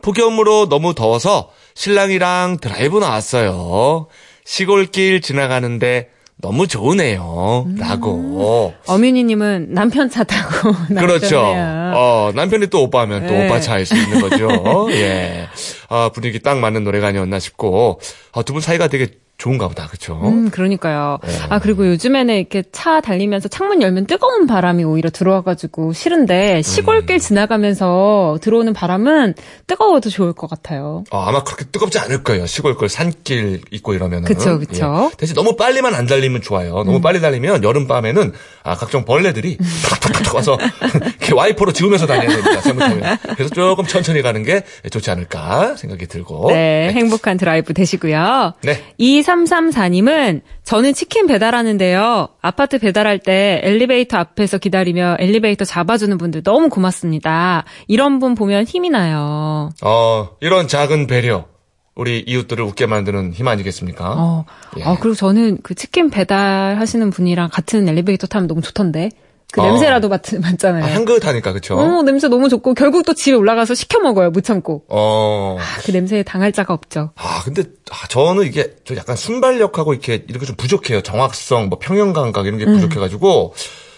폭염으로 0.00 0.70
너무 0.70 0.94
더워서 0.94 1.52
신랑이랑 1.74 2.58
드라이브 2.60 2.98
나왔어요. 2.98 4.08
시골길 4.44 5.20
지나가는데 5.20 6.08
너무 6.42 6.66
좋으네요. 6.66 7.66
라고. 7.78 8.74
어민이님은 8.86 9.68
남편 9.70 10.10
차 10.10 10.24
타고 10.24 10.72
그렇죠. 10.92 11.40
어, 11.40 12.32
남편이 12.34 12.66
또 12.66 12.82
오빠면 12.82 13.26
또 13.28 13.32
네. 13.32 13.46
오빠 13.46 13.60
차일 13.60 13.86
수 13.86 13.96
있는 13.96 14.20
거죠. 14.20 14.48
예. 14.92 15.46
아, 15.88 16.10
분위기 16.12 16.40
딱 16.40 16.58
맞는 16.58 16.82
노래가 16.84 17.06
아니었나 17.08 17.38
싶고, 17.38 18.00
아, 18.32 18.42
두 18.42 18.52
분 18.52 18.60
사이가 18.60 18.88
되게 18.88 19.06
좋은가 19.38 19.66
보다. 19.66 19.88
그쵸? 19.88 20.20
음, 20.22 20.50
그러니까요. 20.50 21.18
네. 21.24 21.32
아, 21.48 21.58
그리고 21.58 21.84
요즘에는 21.88 22.36
이렇게 22.36 22.62
차 22.70 23.00
달리면서 23.00 23.48
창문 23.48 23.82
열면 23.82 24.06
뜨거운 24.06 24.46
바람이 24.46 24.84
오히려 24.84 25.10
들어와가지고 25.10 25.92
싫은데 25.92 26.62
시골길 26.62 27.18
지나가면서 27.18 28.38
들어오는 28.40 28.72
바람은 28.72 29.34
뜨거워도 29.66 30.10
좋을 30.10 30.32
것 30.32 30.48
같아요. 30.48 31.02
어, 31.10 31.24
아마 31.24 31.42
그렇게 31.42 31.64
뜨겁지 31.64 31.98
않을 31.98 32.22
거예요. 32.22 32.46
시골 32.46 32.76
걸 32.76 32.88
산길 32.88 33.62
있고 33.72 33.94
이러면은. 33.94 34.24
그쵸, 34.24 34.60
그쵸. 34.60 35.10
예. 35.12 35.16
대신 35.16 35.34
너무 35.34 35.56
빨리만 35.56 35.92
안 35.94 36.06
달리면 36.06 36.42
좋아요. 36.42 36.74
너무 36.84 37.00
빨리 37.00 37.20
달리면 37.20 37.64
여름밤에는 37.64 38.32
아, 38.62 38.76
각종 38.76 39.04
벌레들이 39.04 39.58
탁탁탁탁 39.90 40.36
와서 40.36 40.56
이렇게 40.94 41.34
와이퍼로 41.34 41.72
지우면서 41.72 42.06
다녀야 42.06 42.28
됩니다. 42.28 42.60
잘못하면. 42.60 43.18
그래서 43.34 43.52
조금 43.52 43.86
천천히 43.86 44.22
가는 44.22 44.44
게 44.44 44.62
좋지 44.88 45.10
않을까 45.10 45.74
생각이 45.76 46.06
들고. 46.06 46.46
네, 46.52 46.92
행복한 46.92 47.36
드라이브 47.38 47.74
되시고요. 47.74 48.52
네. 48.62 48.84
2334님은 49.32 50.42
저는 50.64 50.94
치킨 50.94 51.26
배달하는데요. 51.26 52.28
아파트 52.40 52.78
배달할 52.78 53.18
때 53.18 53.60
엘리베이터 53.64 54.18
앞에서 54.18 54.58
기다리며 54.58 55.16
엘리베이터 55.18 55.64
잡아주는 55.64 56.16
분들 56.18 56.42
너무 56.42 56.68
고맙습니다. 56.68 57.64
이런 57.88 58.18
분 58.18 58.34
보면 58.34 58.64
힘이 58.64 58.90
나요. 58.90 59.70
어, 59.82 60.30
이런 60.40 60.68
작은 60.68 61.06
배려. 61.06 61.46
우리 61.94 62.20
이웃들을 62.26 62.64
웃게 62.64 62.86
만드는 62.86 63.34
힘 63.34 63.48
아니겠습니까? 63.48 64.14
어, 64.16 64.44
예. 64.78 64.82
아, 64.82 64.96
그리고 64.98 65.14
저는 65.14 65.58
그 65.62 65.74
치킨 65.74 66.08
배달하시는 66.08 67.10
분이랑 67.10 67.50
같은 67.52 67.86
엘리베이터 67.86 68.26
타면 68.26 68.48
너무 68.48 68.62
좋던데. 68.62 69.10
그 69.52 69.60
어. 69.60 69.66
냄새라도 69.66 70.08
맡, 70.08 70.22
맡잖아요. 70.40 70.82
아, 70.82 70.88
향긋하니까, 70.88 71.52
그쵸? 71.52 71.76
어, 71.76 72.02
냄새 72.02 72.26
너무 72.26 72.48
좋고 72.48 72.72
결국 72.72 73.04
또 73.04 73.12
집에 73.12 73.36
올라가서 73.36 73.74
시켜 73.74 74.00
먹어요. 74.00 74.30
못 74.30 74.42
참고. 74.42 74.82
어. 74.88 75.58
아, 75.60 75.80
그 75.84 75.90
냄새에 75.90 76.22
당할 76.22 76.52
자가 76.52 76.72
없죠. 76.72 77.10
아, 77.16 77.42
근데, 77.44 77.64
아, 77.90 78.08
저는 78.08 78.46
이게, 78.46 78.74
저 78.86 78.96
약간 78.96 79.14
순발력하고 79.14 79.92
이렇게, 79.92 80.24
이렇게 80.26 80.46
좀 80.46 80.56
부족해요. 80.56 81.02
정확성, 81.02 81.68
뭐, 81.68 81.78
평형 81.78 82.14
감각 82.14 82.46
이런 82.46 82.58
게 82.58 82.64
음. 82.64 82.76
부족해가지고, 82.76 83.52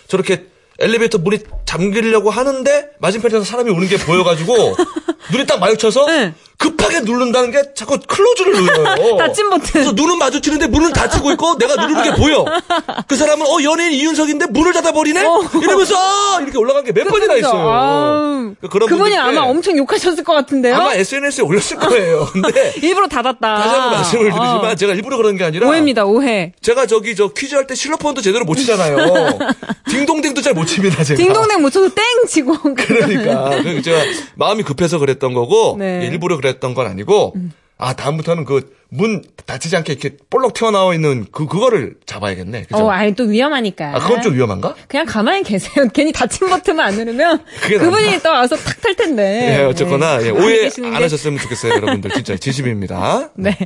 저렇게 0.09 0.47
엘리베이터 0.81 1.19
문이 1.19 1.38
잠기려고 1.64 2.31
하는데, 2.31 2.88
맞은편에서 2.99 3.45
사람이 3.45 3.71
오는 3.71 3.87
게 3.87 3.97
보여가지고, 3.97 4.55
눈이 5.31 5.47
딱 5.47 5.61
마주쳐서, 5.61 6.07
네. 6.07 6.35
급하게 6.64 7.00
누른다는 7.00 7.50
게 7.50 7.62
자꾸 7.74 7.98
클로즈를 8.07 8.53
눌러요. 8.55 9.16
닫힌 9.18 9.50
버튼. 9.50 9.66
그래서 9.70 9.92
눈은 9.92 10.16
마주치는데 10.18 10.66
문은 10.68 10.92
닫히고 10.94 11.31
있고, 11.33 11.59
내가 11.59 11.77
누르는 11.77 12.03
게 12.05 12.14
보여. 12.14 12.44
그 13.07 13.16
사람은, 13.16 13.46
어, 13.46 13.62
연예인 13.62 13.92
이윤석인데 13.92 14.46
문을 14.46 14.72
닫아버리네? 14.72 15.20
이러면서, 15.62 15.94
아, 15.98 16.38
이렇게 16.40 16.57
올라간 16.57 16.85
게 16.85 16.92
몇 16.92 17.07
번이나? 17.09 17.35
있어요. 17.35 17.68
아우, 17.68 18.55
그런 18.70 18.88
그분이 18.88 19.16
아마 19.16 19.42
엄청 19.42 19.77
욕하셨을 19.77 20.24
것 20.24 20.33
같은데요. 20.33 20.74
아마 20.77 20.94
SNS에 20.94 21.44
올렸을 21.44 21.77
거예요. 21.79 22.27
근데, 22.33 22.72
일부러 22.83 23.09
닫았다. 23.09 23.55
다시 23.57 23.68
한번 23.68 23.90
말씀을 23.92 24.24
드리지만 24.24 24.64
어. 24.64 24.74
제가 24.74 24.94
일부러 24.94 25.16
그런 25.18 25.37
게 25.37 25.44
아니라 25.44 25.68
오해입니다, 25.68 26.05
오해. 26.07 26.53
제가 26.62 26.87
저기 26.87 27.14
저 27.14 27.29
퀴즈 27.29 27.55
할 27.55 27.66
때 27.66 27.74
실로폰도 27.74 28.20
제대로 28.22 28.44
못 28.44 28.55
치잖아요. 28.57 28.96
딩동댕도 29.90 30.40
잘 30.42 30.55
못 30.55 30.66
칩니다 30.66 31.03
제가. 31.05 31.16
딩동댕 31.18 31.61
못 31.62 31.70
쳐도 31.70 31.88
땡 31.94 32.05
치고. 32.29 32.57
그러니까 32.74 33.62
그 33.62 33.83
제가 33.83 33.98
마음이 34.37 34.62
급해서 34.62 34.98
그랬던 34.98 35.35
거고 35.35 35.77
네. 35.79 35.98
음. 36.07 36.12
일부러 36.12 36.37
그랬 36.37 36.54
던 36.61 36.75
건 36.75 36.87
아니고 36.87 37.35
아 37.79 37.95
다음부터는 37.95 38.45
그 38.45 38.75
문 38.97 39.25
닫히지 39.47 39.77
않게 39.77 39.93
이렇게 39.95 40.17
볼록 40.31 40.55
튀어나와 40.55 40.95
있는 40.95 41.27
그 41.33 41.49
그거를 41.49 41.97
잡아야겠네. 42.07 42.62
그죠? 42.62 42.77
어, 42.87 42.90
아니 42.90 43.12
또 43.17 43.25
위험하니까. 43.25 43.97
아 43.97 43.99
그건 43.99 44.23
좀 44.23 44.35
위험한가? 44.35 44.77
그냥 44.87 45.05
가만히 45.05 45.43
계세요. 45.43 45.88
괜히 45.93 46.12
닫힌 46.12 46.49
버튼만 46.49 46.87
안 46.87 46.95
누르면 46.95 47.45
그게 47.61 47.79
그분이 47.79 48.21
또 48.23 48.31
와서 48.31 48.55
탁 48.55 48.81
탈 48.81 48.95
텐데. 48.95 49.57
예, 49.59 49.64
어쨌거나 49.64 50.19
네. 50.19 50.27
예, 50.27 50.31
오해 50.31 50.71
안 50.85 50.93
게- 50.93 51.03
하셨으면 51.03 51.40
좋겠어요, 51.40 51.73
여러분들. 51.73 52.12
진짜 52.12 52.37
진심입니다. 52.38 53.31
네. 53.35 53.59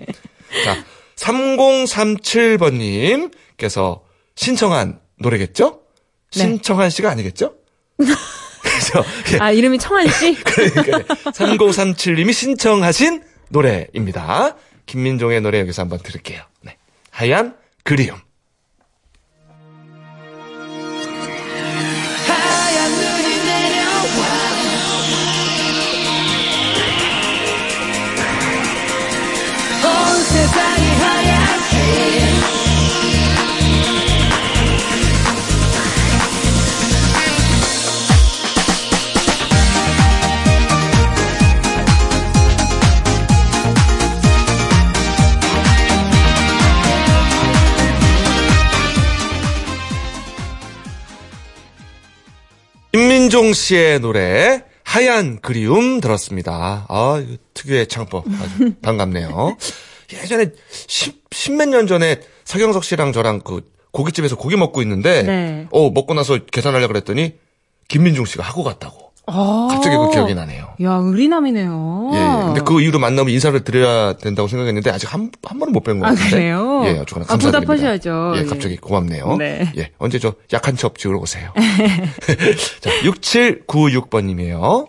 자, 0.65 0.79
3037번님께서 1.17 4.01
신청한 4.35 4.99
노래겠죠? 5.19 5.81
네. 6.35 6.41
신청한 6.41 6.91
씨가 6.91 7.11
아니겠죠? 7.11 7.55
예, 9.35 9.39
아, 9.41 9.51
이름이 9.51 9.79
청한 9.79 10.09
씨? 10.09 10.35
그러니까 10.43 11.15
3037님이 11.33 12.33
신청하신 12.33 13.23
노래입니다. 13.51 14.57
김민종의 14.87 15.41
노래 15.41 15.61
여기서 15.61 15.83
한번 15.83 15.99
들을게요. 16.01 16.43
네. 16.63 16.77
하얀 17.11 17.55
그리움. 17.85 18.19
김민종 53.39 53.53
씨의 53.53 54.01
노래 54.01 54.65
하얀 54.83 55.39
그리움 55.41 56.01
들었습니다. 56.01 56.87
아, 56.89 57.23
이거 57.25 57.37
특유의 57.55 57.87
창법. 57.87 58.25
아주 58.27 58.75
반갑네요. 58.83 59.57
예전에 60.13 60.51
10, 60.89 61.23
십몇 61.31 61.69
년 61.69 61.87
전에 61.87 62.21
서경석 62.45 62.83
씨랑 62.83 63.13
저랑 63.13 63.43
그 63.43 63.61
고깃집에서 63.93 64.35
고기 64.35 64.57
먹고 64.57 64.83
있는데, 64.83 65.23
네. 65.23 65.67
어, 65.71 65.89
먹고 65.91 66.15
나서 66.15 66.37
계산하려고 66.47 66.93
그랬더니, 66.93 67.35
김민중 67.87 68.25
씨가 68.25 68.43
하고 68.43 68.65
갔다고. 68.65 69.08
아. 69.31 69.69
갑자기 69.71 69.97
그 69.97 70.11
기억이 70.11 70.35
나네요. 70.35 70.75
야, 70.83 70.93
의리남이네요. 71.03 72.11
예, 72.15 72.19
근데 72.47 72.61
그 72.63 72.81
이후로 72.81 72.99
만나면 72.99 73.33
인사를 73.33 73.59
드려야 73.65 74.15
된다고 74.15 74.49
생각했는데, 74.49 74.91
아직 74.91 75.13
한, 75.13 75.31
한 75.45 75.59
번은 75.59 75.73
못 75.73 75.85
뵌것 75.85 76.03
아, 76.05 76.09
같은데. 76.11 76.31
그래요? 76.31 76.83
예, 76.85 76.91
어쨌거나 76.99 77.25
아, 77.25 77.29
감사드립니다. 77.29 77.61
보답하셔야죠. 77.61 78.33
예, 78.37 78.41
예. 78.41 78.45
갑자기 78.45 78.77
고맙네요. 78.77 79.37
네. 79.37 79.73
예, 79.77 79.91
언제 79.99 80.19
저 80.19 80.35
약한 80.53 80.77
첩 80.77 80.99
지으러 80.99 81.19
오세요. 81.19 81.53
자, 82.81 82.91
6796번님이에요. 83.03 84.89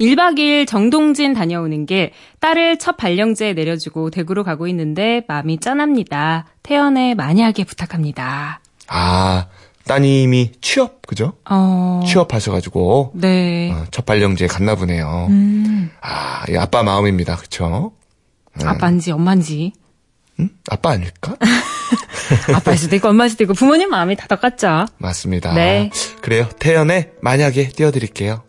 1박 0.00 0.38
2일 0.38 0.66
정동진 0.66 1.34
다녀오는 1.34 1.86
게 1.86 2.12
딸을 2.40 2.78
첫 2.78 2.96
발령제에 2.96 3.52
내려주고 3.52 4.10
대구로 4.10 4.42
가고 4.42 4.66
있는데 4.68 5.22
마음이 5.28 5.60
짠합니다. 5.60 6.46
태연의 6.62 7.14
만약에 7.14 7.64
부탁합니다. 7.64 8.60
아, 8.88 9.46
따님이 9.86 10.52
취업, 10.60 11.06
그죠? 11.06 11.34
어. 11.48 12.02
취업하셔가지고, 12.06 13.12
네. 13.14 13.70
어, 13.72 13.84
첫 13.90 14.06
발령지에 14.06 14.46
갔나 14.46 14.74
보네요. 14.74 15.26
음. 15.30 15.90
아, 16.00 16.44
이 16.48 16.56
아빠 16.56 16.82
마음입니다. 16.82 17.36
그쵸? 17.36 17.92
아빠인지 18.62 19.12
엄마인지. 19.12 19.72
음? 20.40 20.48
아빠 20.70 20.90
아닐까? 20.90 21.36
아빠일 22.54 22.78
수도 22.78 22.96
있고 22.96 23.08
엄마일 23.08 23.30
수도 23.30 23.44
있고 23.44 23.54
부모님 23.54 23.90
마음이 23.90 24.16
다 24.16 24.26
똑같죠. 24.26 24.86
맞습니다. 24.98 25.52
네. 25.54 25.90
그래요. 26.20 26.48
태연의 26.58 27.12
만약에 27.20 27.68
띄워드릴게요. 27.68 28.42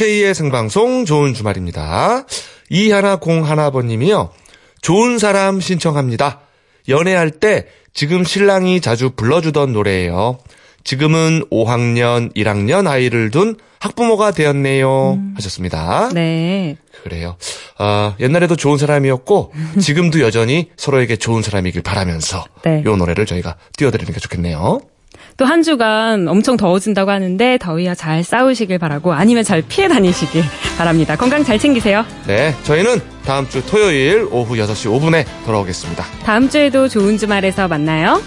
이윤석 0.00 0.06
최희의 0.06 0.34
생방송 0.34 1.04
좋은 1.04 1.34
주말입니다. 1.34 2.24
이하나 2.70 3.16
공하나번님이요. 3.16 4.30
좋은 4.80 5.18
사람 5.18 5.60
신청합니다. 5.60 6.40
연애할 6.88 7.30
때 7.30 7.66
지금 7.92 8.24
신랑이 8.24 8.80
자주 8.80 9.10
불러주던 9.10 9.74
노래예요. 9.74 10.38
지금은 10.84 11.44
5학년, 11.50 12.34
1학년 12.34 12.86
아이를 12.86 13.30
둔 13.30 13.56
학부모가 13.78 14.30
되었네요. 14.30 15.20
하셨습니다. 15.34 16.08
네. 16.14 16.76
그래요. 17.02 17.36
아, 17.76 18.16
옛날에도 18.20 18.56
좋은 18.56 18.78
사람이었고 18.78 19.52
지금도 19.80 20.20
여전히 20.20 20.70
서로에게 20.76 21.16
좋은 21.16 21.42
사람이길 21.42 21.82
바라면서 21.82 22.44
네. 22.64 22.82
이 22.86 22.88
노래를 22.88 23.26
저희가 23.26 23.56
띄워드리는 23.76 24.12
게 24.12 24.18
좋겠네요. 24.18 24.80
또 25.40 25.46
한 25.46 25.62
주간 25.62 26.28
엄청 26.28 26.58
더워진다고 26.58 27.10
하는데 27.10 27.56
더위와 27.58 27.94
잘 27.94 28.22
싸우시길 28.22 28.78
바라고 28.78 29.14
아니면 29.14 29.42
잘 29.42 29.62
피해 29.62 29.88
다니시길 29.88 30.42
바랍니다. 30.76 31.16
건강 31.16 31.42
잘 31.42 31.58
챙기세요. 31.58 32.04
네, 32.26 32.54
저희는 32.64 33.00
다음 33.24 33.48
주 33.48 33.64
토요일 33.64 34.28
오후 34.30 34.54
6시 34.56 34.90
5분에 35.00 35.24
돌아오겠습니다. 35.46 36.04
다음 36.24 36.50
주에도 36.50 36.88
좋은 36.88 37.16
주말에서 37.16 37.68
만나요. 37.68 38.20